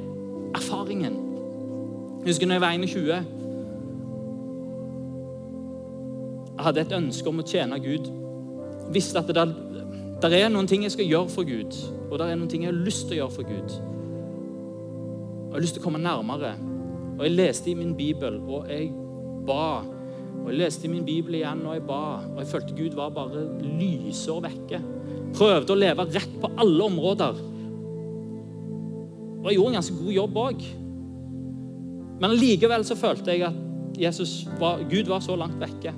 erfaringen. 0.56 1.18
Jeg 2.22 2.32
husker 2.32 2.46
når 2.48 2.54
jeg 2.58 2.64
var 2.64 2.72
21. 2.72 3.10
Jeg 6.58 6.64
hadde 6.66 6.80
et 6.82 6.96
ønske 6.96 7.30
om 7.30 7.38
å 7.38 7.46
tjene 7.46 7.78
Gud. 7.82 8.08
Visste 8.94 9.20
at 9.20 9.28
det 9.28 9.36
der, 9.38 9.52
der 10.22 10.34
er 10.40 10.48
noen 10.50 10.66
ting 10.66 10.82
jeg 10.82 10.96
skal 10.96 11.06
gjøre 11.06 11.30
for 11.30 11.46
Gud, 11.46 11.76
og 12.08 12.18
det 12.18 12.26
er 12.26 12.40
noen 12.40 12.50
ting 12.50 12.64
jeg 12.64 12.72
har 12.72 12.80
lyst 12.86 13.06
til 13.06 13.18
å 13.18 13.20
gjøre 13.22 13.36
for 13.36 13.46
Gud. 13.46 13.76
Og 15.48 15.52
Jeg 15.52 15.54
har 15.54 15.64
lyst 15.64 15.78
til 15.78 15.82
å 15.82 15.86
komme 15.86 16.02
nærmere. 16.02 16.56
Og 17.18 17.22
Jeg 17.24 17.36
leste 17.36 17.70
i 17.70 17.76
min 17.78 17.94
bibel, 17.96 18.40
og 18.48 18.66
jeg 18.68 18.90
ba 19.46 19.84
og 20.48 20.52
Jeg 20.54 20.60
leste 20.62 20.86
i 20.88 20.90
min 20.90 21.04
bibel 21.04 21.36
igjen 21.36 21.60
og 21.66 21.74
jeg 21.76 21.84
ba, 21.84 22.00
og 22.32 22.38
jeg 22.40 22.48
følte 22.48 22.76
Gud 22.78 22.94
var 22.96 23.10
bare 23.12 23.44
lysår 23.60 24.40
vekke. 24.46 24.80
Prøvde 25.36 25.74
å 25.74 25.78
leve 25.78 26.06
rett 26.08 26.36
på 26.40 26.50
alle 26.56 26.86
områder. 26.86 27.40
Og 29.38 29.48
jeg 29.50 29.58
gjorde 29.58 29.72
en 29.74 29.78
ganske 29.78 29.96
god 29.98 30.14
jobb 30.16 30.38
òg. 30.42 30.64
Men 32.18 32.36
likevel 32.40 32.86
så 32.88 32.96
følte 32.98 33.34
jeg 33.34 33.44
at 33.44 33.64
var, 34.58 34.80
Gud 34.88 35.10
var 35.10 35.20
så 35.20 35.36
langt 35.36 35.58
vekke. 35.60 35.92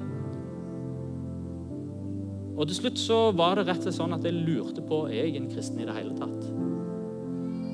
Og 2.59 2.67
til 2.69 2.77
slutt 2.77 2.99
så 3.01 3.21
var 3.33 3.57
det 3.57 3.69
rett 3.71 3.81
og 3.81 3.87
slett 3.87 4.01
sånn 4.01 4.17
at 4.19 4.27
jeg 4.27 4.37
lurte 4.37 4.83
på 4.85 5.05
er 5.09 5.29
jeg 5.29 5.39
en 5.39 5.49
kristen 5.53 5.81
i 5.81 5.87
det 5.89 5.95
hele 5.97 6.13
tatt. 6.19 6.51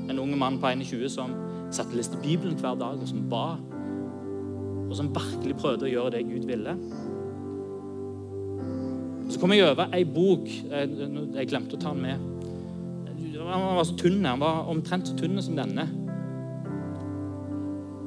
En 0.07 0.21
ung 0.23 0.37
mann 0.38 0.61
på 0.62 0.71
21 0.71 1.09
som 1.11 1.33
satte 1.75 1.97
leste 1.99 2.21
Bibelen 2.23 2.55
hver 2.61 2.77
dag 2.79 3.01
og 3.01 3.09
som 3.11 3.25
ba 3.33 3.57
og 4.96 5.02
som 5.02 5.12
virkelig 5.12 5.59
prøvde 5.61 5.85
å 5.85 5.90
gjøre 5.90 6.14
det 6.14 6.22
Gud 6.24 6.46
ville. 6.48 6.72
Så 9.28 9.40
kom 9.42 9.52
jeg 9.52 9.66
over 9.66 9.90
ei 9.92 10.06
bok 10.09 10.46
Jeg, 10.46 10.88
jeg 11.35 11.48
glemte 11.50 11.76
å 11.76 11.82
ta 11.82 11.92
den 11.92 12.04
med. 12.06 12.22
Han 13.46 13.64
var 13.76 13.85
så 13.85 13.96
tynn. 14.00 14.24
Han 14.24 14.40
var 14.40 14.70
omtrent 14.72 15.11
så 15.11 15.16
tynn 15.18 15.37
som 15.44 15.59
denne. 15.59 15.85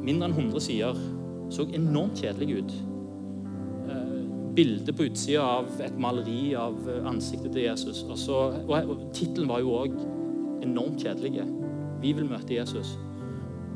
Mindre 0.02 0.32
enn 0.32 0.34
100 0.34 0.66
sider. 0.66 0.98
Så 1.54 1.68
enormt 1.78 2.24
kjedelig 2.24 2.64
ut. 2.64 2.76
Eh, 3.94 4.18
bilde 4.58 4.96
på 4.96 5.06
utsida 5.12 5.46
av 5.46 5.70
et 5.86 6.02
maleri 6.02 6.56
av 6.58 6.82
ansiktet 7.12 7.54
til 7.54 7.68
Jesus. 7.68 8.02
Og, 8.08 8.18
så, 8.18 8.42
og 8.66 9.06
Tittelen 9.14 9.52
var 9.52 9.62
jo 9.62 9.78
òg 9.84 9.94
enormt 10.66 11.06
kjedelig. 11.06 11.46
Vi 12.02 12.18
vil 12.18 12.32
møte 12.32 12.58
Jesus. 12.58 12.98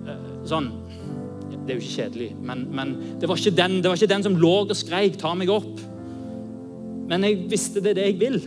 Eh, 0.10 0.30
sånn 0.50 0.74
Det 1.64 1.72
er 1.72 1.78
jo 1.78 1.82
ikke 1.82 1.96
kjedelig, 1.96 2.30
men, 2.44 2.66
men 2.76 2.90
det, 3.22 3.30
var 3.30 3.40
ikke 3.40 3.56
den, 3.56 3.78
det 3.80 3.88
var 3.88 3.96
ikke 3.96 4.14
den 4.14 4.24
som 4.24 4.36
lå 4.36 4.52
og 4.66 4.76
skreik 4.76 5.16
'ta 5.18 5.32
meg 5.34 5.50
opp'. 5.50 5.80
Men 7.08 7.24
jeg 7.24 7.46
visste 7.52 7.80
det 7.84 7.94
er 7.94 7.94
det 7.94 8.06
jeg 8.08 8.20
vil. 8.20 8.40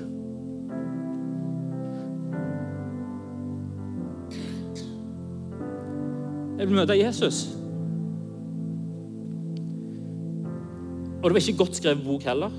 Jeg 6.59 6.69
vil 6.69 6.77
møte 6.77 6.99
Jesus. 6.99 7.57
Og 11.23 11.31
det 11.31 11.35
var 11.35 11.49
ikke 11.49 11.59
godt 11.59 11.77
skrevet 11.77 12.05
bok 12.05 12.23
heller. 12.23 12.51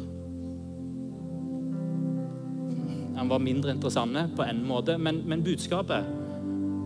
Han 3.18 3.30
var 3.30 3.38
mindre 3.38 3.72
interessant 3.72 4.36
på 4.36 4.44
en 4.44 4.66
måte, 4.68 4.98
men, 4.98 5.22
men 5.26 5.44
budskapet 5.44 6.06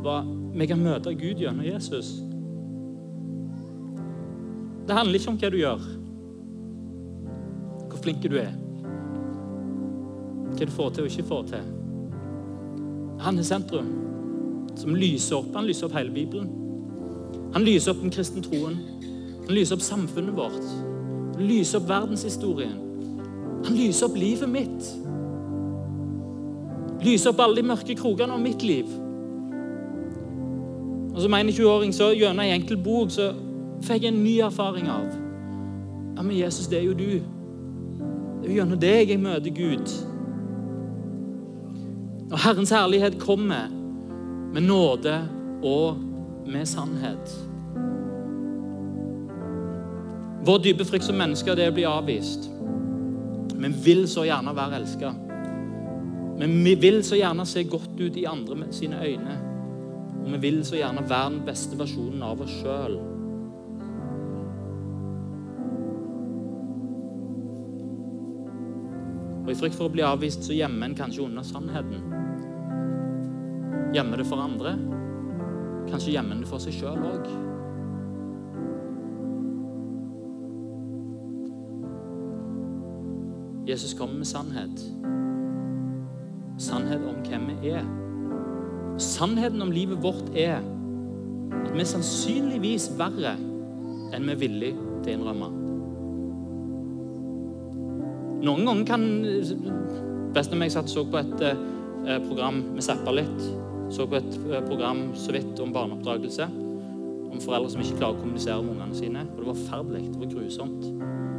var 0.03 0.25
vi 0.55 0.67
kan 0.67 0.79
møte 0.83 1.13
Gud 1.15 1.39
gjennom 1.39 1.65
Jesus. 1.65 2.30
Det 4.87 4.97
handler 4.97 5.19
ikke 5.19 5.31
om 5.31 5.37
hva 5.41 5.49
du 5.51 5.57
gjør, 5.59 5.83
hvor 7.91 8.01
flink 8.01 8.23
du 8.23 8.37
er, 8.41 8.53
hva 10.51 10.65
du 10.65 10.73
får 10.73 10.89
til 10.95 11.05
og 11.05 11.11
ikke 11.11 11.27
får 11.29 11.43
til. 11.51 11.69
Han 13.21 13.37
er 13.37 13.45
sentrum, 13.45 13.91
som 14.75 14.95
lyser 14.97 15.37
opp. 15.37 15.51
Han 15.55 15.67
lyser 15.69 15.85
opp 15.87 15.97
hele 15.99 16.13
Bibelen. 16.13 16.49
Han 17.53 17.65
lyser 17.67 17.93
opp 17.93 18.01
den 18.01 18.13
kristne 18.13 18.41
troen. 18.41 18.79
Han 19.45 19.53
lyser 19.53 19.77
opp 19.77 19.83
samfunnet 19.85 20.33
vårt. 20.35 20.65
Han 21.35 21.45
lyser 21.45 21.81
opp 21.81 21.89
verdenshistorien. 21.89 22.79
Han 23.65 23.77
lyser 23.77 24.07
opp 24.07 24.17
livet 24.17 24.49
mitt. 24.49 24.89
Lyser 27.05 27.29
opp 27.29 27.45
alle 27.45 27.61
de 27.61 27.67
mørke 27.69 27.95
krokene 27.97 28.33
av 28.33 28.41
mitt 28.41 28.65
liv. 28.65 28.89
Og 31.11 31.21
Som 31.21 31.35
21-åring 31.35 31.93
så 31.93 32.11
gjennom 32.15 32.41
ei 32.41 32.55
enkel 32.55 32.79
bok 32.81 33.11
så 33.11 33.31
fikk 33.85 34.07
en 34.09 34.23
ny 34.23 34.39
erfaring 34.45 34.89
av 34.91 35.09
Ja, 36.15 36.23
men 36.23 36.35
Jesus, 36.37 36.67
det 36.67 36.81
er 36.81 36.83
jo 36.85 36.93
du. 36.93 37.21
Det 38.41 38.45
er 38.45 38.49
jo 38.49 38.57
gjennom 38.59 38.79
deg 38.81 39.09
jeg 39.09 39.21
møter 39.21 39.53
Gud. 39.55 39.93
Og 42.31 42.37
Herrens 42.43 42.73
herlighet 42.75 43.19
kommer 43.19 43.71
med 44.51 44.67
nåde 44.67 45.15
og 45.63 45.97
med 46.47 46.67
sannhet. 46.67 47.33
Vår 50.45 50.57
dype 50.63 50.85
frykt 50.85 51.05
som 51.05 51.19
mennesker 51.21 51.55
det 51.57 51.67
er 51.67 51.73
å 51.73 51.75
bli 51.75 51.85
avvist. 51.87 52.49
Vi 53.61 53.69
vil 53.85 54.07
så 54.09 54.25
gjerne 54.25 54.55
være 54.57 54.79
elska. 54.81 55.13
Vi 56.41 56.75
vil 56.81 57.03
så 57.05 57.19
gjerne 57.19 57.45
se 57.45 57.63
godt 57.69 57.99
ut 57.99 58.17
i 58.17 58.25
andre 58.25 58.71
sine 58.73 59.01
øyne. 59.05 59.37
Og 60.23 60.31
vi 60.33 60.41
vil 60.47 60.61
så 60.65 60.79
gjerne 60.79 61.05
være 61.09 61.33
den 61.35 61.43
beste 61.45 61.77
versjonen 61.77 62.23
av 62.25 62.41
oss 62.41 62.53
sjøl. 62.61 62.97
Og 69.51 69.57
I 69.57 69.59
frykt 69.59 69.75
for 69.75 69.89
å 69.89 69.91
bli 69.91 70.03
avvist 70.07 70.45
så 70.47 70.55
gjemmer 70.55 70.87
en 70.87 70.93
kanskje 70.95 71.25
under 71.25 71.43
sannheten. 71.43 72.05
Gjemmer 73.91 74.21
det 74.21 74.25
for 74.29 74.39
andre. 74.39 74.77
Kanskje 75.89 76.13
gjemmer 76.13 76.37
en 76.37 76.45
det 76.45 76.47
for 76.47 76.63
seg 76.63 76.77
sjøl 76.77 77.01
òg. 77.03 77.27
Jesus 83.67 83.91
kommer 83.99 84.21
med 84.21 84.31
sannhet. 84.31 84.87
Sannhet 86.55 87.03
om 87.11 87.19
hvem 87.27 87.51
vi 87.51 87.75
er. 87.75 87.83
Sannheten 89.03 89.67
om 89.67 89.75
livet 89.75 89.99
vårt 89.99 90.31
er 90.31 90.61
at 90.61 91.73
vi 91.75 91.83
er 91.83 91.91
sannsynligvis 91.91 92.93
verre 92.95 93.35
enn 94.15 94.23
vi 94.23 94.31
er 94.31 94.45
villige 94.47 94.93
til 95.03 95.11
å 95.11 95.19
innrømme. 95.19 95.60
Noen 98.41 98.65
ganger 98.65 98.87
kan 98.89 99.03
Best 100.33 100.53
om 100.55 100.63
jeg 100.63 100.73
satt 100.73 100.89
så 100.89 101.03
på 101.05 101.19
et 101.19 101.41
eh, 101.43 102.19
program 102.23 102.61
Vi 102.77 102.85
zappa 102.85 103.13
litt. 103.13 103.41
Så 103.91 104.07
på 104.07 104.17
et 104.21 104.37
eh, 104.47 104.61
program 104.65 105.09
så 105.19 105.35
vidt 105.35 105.59
om 105.63 105.73
barneoppdragelse. 105.75 106.47
Om 107.31 107.41
foreldre 107.43 107.73
som 107.73 107.83
ikke 107.83 107.99
klarer 107.99 108.17
å 108.17 108.21
kommunisere 108.23 108.61
med 108.63 108.77
ungene 108.77 108.97
sine. 108.97 109.25
Og 109.33 109.41
det 109.41 109.49
var 109.51 109.59
forferdelig. 109.65 110.05
Det 110.13 110.23
var 110.23 110.33
grusomt 110.37 111.29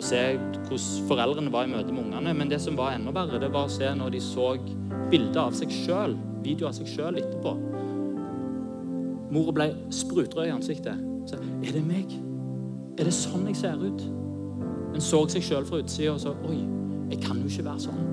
å 0.00 0.02
se 0.04 0.20
hvordan 0.38 1.08
foreldrene 1.08 1.52
var 1.52 1.66
i 1.66 1.72
møte 1.72 1.92
med 1.92 2.06
ungene. 2.06 2.34
Men 2.36 2.50
det 2.50 2.60
som 2.62 2.78
var 2.78 2.94
enda 2.96 3.12
verre, 3.14 3.40
det 3.42 3.50
var 3.52 3.68
å 3.68 3.72
se 3.72 3.90
når 3.96 4.14
de 4.14 4.22
så 4.24 4.52
bilder 5.10 5.42
av 5.42 5.56
seg 5.58 5.72
sjøl, 5.74 6.16
video 6.44 6.70
av 6.70 6.76
seg 6.78 6.88
sjøl 6.90 7.20
etterpå. 7.20 7.54
Mora 9.30 9.54
ble 9.54 9.68
sprutrød 9.94 10.48
i 10.48 10.54
ansiktet. 10.54 11.04
Så, 11.28 11.38
er 11.38 11.76
det 11.76 11.84
meg? 11.86 12.16
Er 12.98 13.06
det 13.06 13.14
sånn 13.14 13.46
jeg 13.50 13.60
ser 13.60 13.82
ut? 13.82 14.19
Hun 14.90 15.00
så 15.04 15.22
seg 15.30 15.44
sjøl 15.46 15.66
fra 15.68 15.80
utsida 15.82 16.14
og 16.14 16.20
sa 16.22 16.34
Oi, 16.48 16.60
jeg 17.10 17.20
kan 17.22 17.40
jo 17.40 17.50
ikke 17.50 17.66
være 17.66 17.84
sånn. 17.86 18.06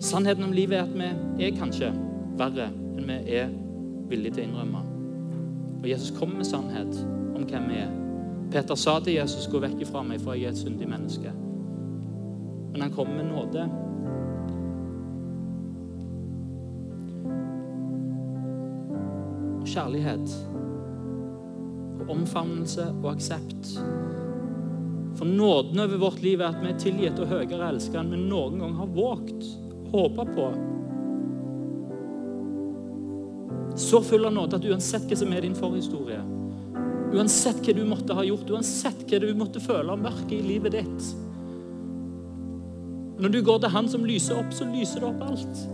Sannheten 0.00 0.44
om 0.44 0.52
livet 0.52 0.78
er 0.78 0.84
at 0.84 0.96
vi 0.96 1.46
er 1.46 1.56
kanskje 1.56 1.92
verre 2.36 2.68
enn 2.68 3.06
vi 3.08 3.38
er 3.38 3.48
villige 4.10 4.36
til 4.36 4.44
å 4.44 4.48
innrømme. 4.50 4.82
Og 5.80 5.88
Jesus 5.88 6.12
kommer 6.18 6.40
med 6.40 6.48
sannhet 6.48 6.98
om 7.36 7.46
hvem 7.46 7.70
vi 7.70 7.80
er. 7.80 7.94
Peter 8.50 8.74
sa 8.74 9.00
til 9.00 9.14
Jesus, 9.14 9.46
'Gå 9.46 9.58
vekk 9.58 9.80
ifra 9.80 10.02
meg, 10.02 10.20
for 10.20 10.32
jeg 10.32 10.44
er 10.44 10.48
et 10.48 10.58
syndig 10.58 10.88
menneske'. 10.88 11.32
Men 12.72 12.80
han 12.82 12.90
kom 12.90 13.08
med 13.08 13.24
nåde. 13.24 13.62
Og 19.60 19.66
kjærlighet. 19.66 20.48
Og 22.00 22.10
omfavnelse 22.10 22.94
og 23.02 23.12
aksept. 23.12 23.82
For 25.16 25.24
nåden 25.24 25.80
over 25.80 25.96
vårt 25.96 26.22
liv 26.22 26.40
er 26.40 26.50
at 26.50 26.60
vi 26.60 26.70
er 26.70 26.80
tilgitt 26.80 27.20
og 27.22 27.30
høyere 27.30 27.70
elsket 27.70 27.96
enn 28.02 28.12
vi 28.12 28.18
noen 28.20 28.58
gang 28.60 28.74
har 28.76 28.90
våget 28.92 29.46
håpe 29.92 30.26
på. 30.36 30.48
Så 33.80 34.02
full 34.04 34.28
av 34.28 34.34
nåde 34.36 34.58
at 34.58 34.66
uansett 34.68 35.08
hva 35.08 35.16
som 35.20 35.32
er 35.32 35.44
din 35.44 35.56
forhistorie, 35.56 36.20
uansett 37.16 37.62
hva 37.64 37.76
du 37.76 37.82
måtte 37.88 38.16
ha 38.16 38.24
gjort, 38.24 38.50
uansett 38.52 39.06
hva 39.08 39.22
du 39.22 39.30
måtte 39.36 39.62
føle 39.64 39.92
av 39.92 40.04
mørke 40.04 40.36
i 40.36 40.44
livet 40.44 40.76
ditt 40.76 41.08
Når 43.16 43.32
du 43.32 43.40
går 43.40 43.62
til 43.62 43.72
Han 43.72 43.88
som 43.88 44.04
lyser 44.04 44.36
opp, 44.36 44.52
så 44.52 44.68
lyser 44.68 45.00
det 45.00 45.08
opp 45.08 45.22
alt. 45.24 45.64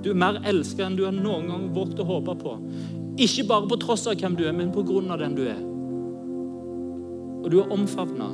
Du 0.00 0.12
er 0.14 0.20
mer 0.20 0.40
elsket 0.48 0.86
enn 0.86 0.96
du 0.96 1.04
har 1.04 1.12
noen 1.12 1.50
gang 1.50 1.70
våget 1.76 2.00
å 2.00 2.08
håpe 2.08 2.36
på. 2.40 2.58
Ikke 3.20 3.44
bare 3.48 3.68
på 3.68 3.80
tross 3.84 4.06
av 4.08 4.16
hvem 4.16 4.36
du 4.38 4.46
er, 4.46 4.54
men 4.56 4.72
på 4.72 4.84
grunn 4.86 5.12
av 5.12 5.20
den 5.20 5.36
du 5.36 5.44
er. 5.44 5.75
Og 7.46 7.52
du 7.52 7.60
er 7.62 7.72
omfavna. 7.72 8.26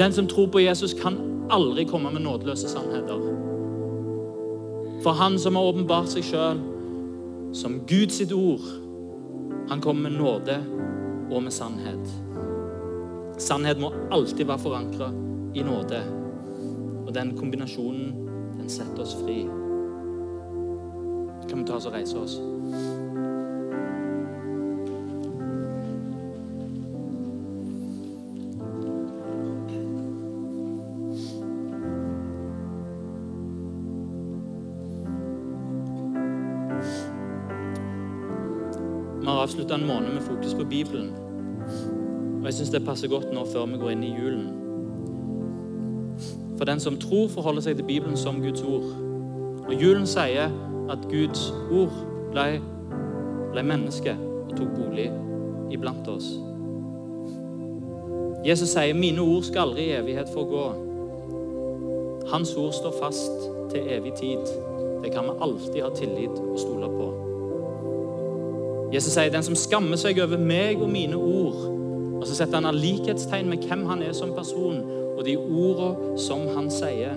Den 0.00 0.12
som 0.16 0.26
tror 0.26 0.46
på 0.48 0.62
Jesus, 0.64 0.94
kan 0.96 1.18
aldri 1.52 1.84
komme 1.84 2.08
med 2.10 2.24
nådeløse 2.24 2.68
sannheter. 2.68 3.20
For 5.02 5.12
han 5.12 5.36
som 5.38 5.56
har 5.56 5.68
åpenbart 5.68 6.08
seg 6.08 6.24
sjøl 6.24 6.62
som 7.52 7.82
Guds 7.90 8.22
ord, 8.32 8.64
han 9.68 9.84
kommer 9.84 10.08
med 10.08 10.16
nåde 10.16 10.56
og 11.30 11.42
med 11.42 11.52
sannhet. 11.52 12.14
Sannhet 13.36 13.80
må 13.80 13.92
alltid 14.10 14.46
være 14.48 14.58
forankra 14.58 15.10
i 15.54 15.66
nåde. 15.68 16.00
Og 17.06 17.12
den 17.14 17.36
kombinasjonen, 17.36 18.16
den 18.56 18.72
setter 18.72 19.04
oss 19.04 19.18
fri. 19.20 19.42
Kan 21.48 21.60
vi 21.60 21.68
ta 21.68 21.76
oss 21.76 21.86
og 21.86 21.92
reise 21.92 22.16
oss? 22.24 22.40
Har 39.40 39.74
en 39.74 39.86
måned 39.86 40.12
med 40.12 40.22
fokus 40.22 40.54
på 40.54 40.64
Bibelen. 40.64 41.10
Og 42.40 42.44
jeg 42.44 42.54
syns 42.54 42.70
det 42.70 42.84
passer 42.84 43.08
godt 43.08 43.32
nå 43.32 43.44
før 43.52 43.66
vi 43.66 43.78
går 43.80 43.90
inn 43.90 44.04
i 44.04 44.14
julen. 44.16 44.48
For 46.58 46.64
den 46.64 46.80
som 46.80 46.98
tror, 47.00 47.28
forholder 47.28 47.64
seg 47.64 47.76
til 47.76 47.86
Bibelen 47.88 48.16
som 48.16 48.42
Guds 48.42 48.62
ord. 48.62 48.84
Og 49.68 49.74
julen 49.82 50.06
sier 50.06 50.52
at 50.90 51.08
Guds 51.08 51.46
ord 51.72 51.92
ble, 52.32 52.60
ble 53.52 53.62
menneske 53.64 54.16
og 54.50 54.56
tok 54.56 54.76
bolig 54.76 55.08
iblant 55.72 56.08
oss. 56.08 56.28
Jesus 58.44 58.68
sier, 58.68 58.94
'Mine 58.94 59.20
ord 59.20 59.42
skal 59.42 59.60
aldri 59.60 59.82
i 59.88 59.96
evighet 59.96 60.28
få 60.34 60.44
gå'. 60.52 60.74
Hans 62.32 62.56
ord 62.56 62.72
står 62.72 62.94
fast 63.02 63.50
til 63.70 63.80
evig 63.88 64.12
tid. 64.14 64.44
Det 65.02 65.12
kan 65.12 65.24
vi 65.24 65.30
alltid 65.40 65.82
ha 65.82 65.90
tillit 65.94 66.30
og 66.30 66.58
stole 66.58 66.86
på. 66.86 67.29
Jesus 68.92 69.12
sier, 69.12 69.30
'Den 69.30 69.42
som 69.42 69.54
skammer 69.54 69.96
seg 69.96 70.18
over 70.22 70.38
meg 70.38 70.82
og 70.82 70.90
mine 70.90 71.16
ord', 71.16 71.66
og 72.20 72.26
så 72.26 72.34
setter 72.34 72.54
han 72.54 72.66
av 72.66 72.74
likhetstegn 72.74 73.48
med 73.48 73.58
hvem 73.58 73.84
han 73.86 74.02
er 74.02 74.12
som 74.12 74.34
person, 74.36 74.82
og 75.16 75.24
de 75.24 75.36
ordene 75.36 76.18
som 76.18 76.48
han 76.56 76.70
sier. 76.70 77.14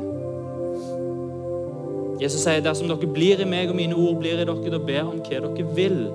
Jesus 2.21 2.41
sier, 2.41 2.61
'Dersom 2.61 2.87
dere 2.87 3.13
blir 3.13 3.41
i 3.41 3.45
meg, 3.45 3.69
og 3.69 3.75
mine 3.75 3.95
ord 3.95 4.19
blir 4.19 4.33
i 4.33 4.45
dere, 4.45 4.71
da 4.71 4.77
ber 4.77 5.01
om 5.01 5.19
hva 5.19 5.39
dere 5.41 5.75
vil, 5.75 6.07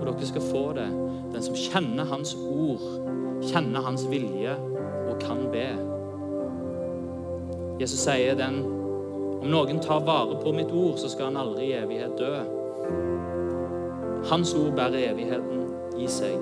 og 0.00 0.06
dere 0.06 0.26
skal 0.26 0.42
få 0.42 0.72
det.' 0.72 0.92
Den 1.32 1.42
som 1.42 1.54
kjenner 1.54 2.04
hans 2.04 2.34
ord, 2.34 2.80
kjenner 3.42 3.80
hans 3.80 4.06
vilje 4.10 4.54
og 5.10 5.18
kan 5.20 5.48
be. 5.52 5.66
Jesus 7.80 8.00
sier 8.00 8.34
den 8.34 8.62
om 9.42 9.50
noen 9.50 9.80
tar 9.84 10.00
vare 10.00 10.38
på 10.42 10.52
mitt 10.52 10.72
ord, 10.72 10.96
så 10.96 11.10
skal 11.12 11.24
han 11.24 11.36
aldri 11.36 11.64
i 11.70 11.76
evighet 11.76 12.16
dø. 12.18 13.15
Hans 14.26 14.54
ord 14.54 14.72
bærer 14.74 15.12
evigheten 15.12 15.66
i 16.02 16.08
seg. 16.10 16.40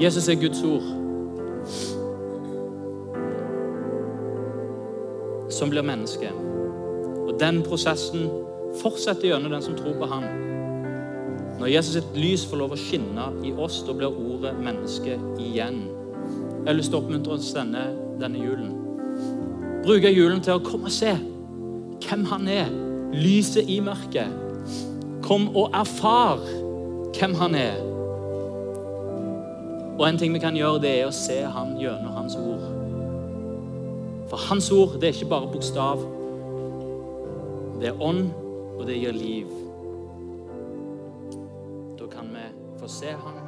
Jesus 0.00 0.28
er 0.28 0.34
Guds 0.34 0.62
ord. 0.62 0.84
Som 5.50 5.70
blir 5.70 5.86
menneske. 5.86 6.28
Og 7.24 7.36
den 7.40 7.62
prosessen 7.64 8.28
fortsetter 8.82 9.30
gjennom 9.30 9.54
den 9.54 9.62
som 9.62 9.76
tror 9.78 9.96
på 9.98 10.10
ham. 10.10 10.26
Når 11.60 11.70
Jesus 11.70 11.96
sitt 11.96 12.16
lys 12.18 12.44
får 12.50 12.60
lov 12.60 12.74
å 12.74 12.80
skinne 12.80 13.30
i 13.46 13.54
oss, 13.56 13.80
da 13.86 13.94
blir 13.96 14.12
ordet 14.12 14.52
menneske 14.60 15.16
igjen. 15.40 15.84
Jeg 16.60 16.66
har 16.68 16.76
lyst 16.76 16.92
til 16.92 16.98
å 16.98 17.04
oppmuntre 17.04 17.38
oss 17.38 17.52
denne, 17.56 17.86
denne 18.20 18.42
julen. 18.42 18.74
Bruke 19.84 20.12
julen 20.12 20.44
til 20.44 20.58
å 20.58 20.64
komme 20.64 20.90
og 20.90 20.96
se 20.96 21.14
hvem 22.04 22.24
han 22.28 22.50
er. 22.50 22.72
Lyset 23.14 23.70
i 23.70 23.78
mørket. 23.84 24.43
Kom 25.24 25.48
og 25.56 25.72
erfar 25.72 26.42
hvem 27.16 27.34
han 27.40 27.54
er. 27.56 27.78
Og 29.94 30.08
en 30.08 30.18
ting 30.18 30.34
vi 30.34 30.42
kan 30.42 30.56
gjøre, 30.58 30.82
det 30.82 30.90
er 30.98 31.08
å 31.08 31.14
se 31.14 31.38
han 31.46 31.76
gjennom 31.80 32.16
hans 32.18 32.34
ord. 32.36 32.64
For 34.28 34.42
hans 34.50 34.68
ord 34.74 34.98
det 34.98 35.08
er 35.08 35.16
ikke 35.16 35.30
bare 35.30 35.48
bokstav. 35.52 36.02
Det 37.80 37.88
er 37.92 38.02
ånd, 38.02 38.26
og 38.74 38.84
det 38.88 38.98
gir 38.98 39.16
liv. 39.16 39.48
Da 42.00 42.10
kan 42.10 42.28
vi 42.34 42.44
få 42.82 42.90
se 42.90 43.14
han. 43.14 43.40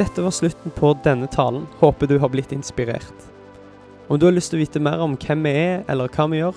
Dette 0.00 0.24
var 0.24 0.32
slutten 0.32 0.72
på 0.72 0.94
denne 1.04 1.28
talen. 1.28 1.66
Håper 1.82 2.08
du 2.08 2.16
har 2.22 2.32
blitt 2.32 2.54
inspirert. 2.56 3.28
Om 4.08 4.18
du 4.18 4.26
har 4.26 4.34
lyst 4.34 4.54
til 4.54 4.60
å 4.60 4.64
vite 4.64 4.80
mer 4.82 5.02
om 5.04 5.12
hvem 5.20 5.44
vi 5.44 5.52
er, 5.60 5.82
eller 5.92 6.08
hva 6.14 6.24
vi 6.30 6.40
gjør, 6.40 6.56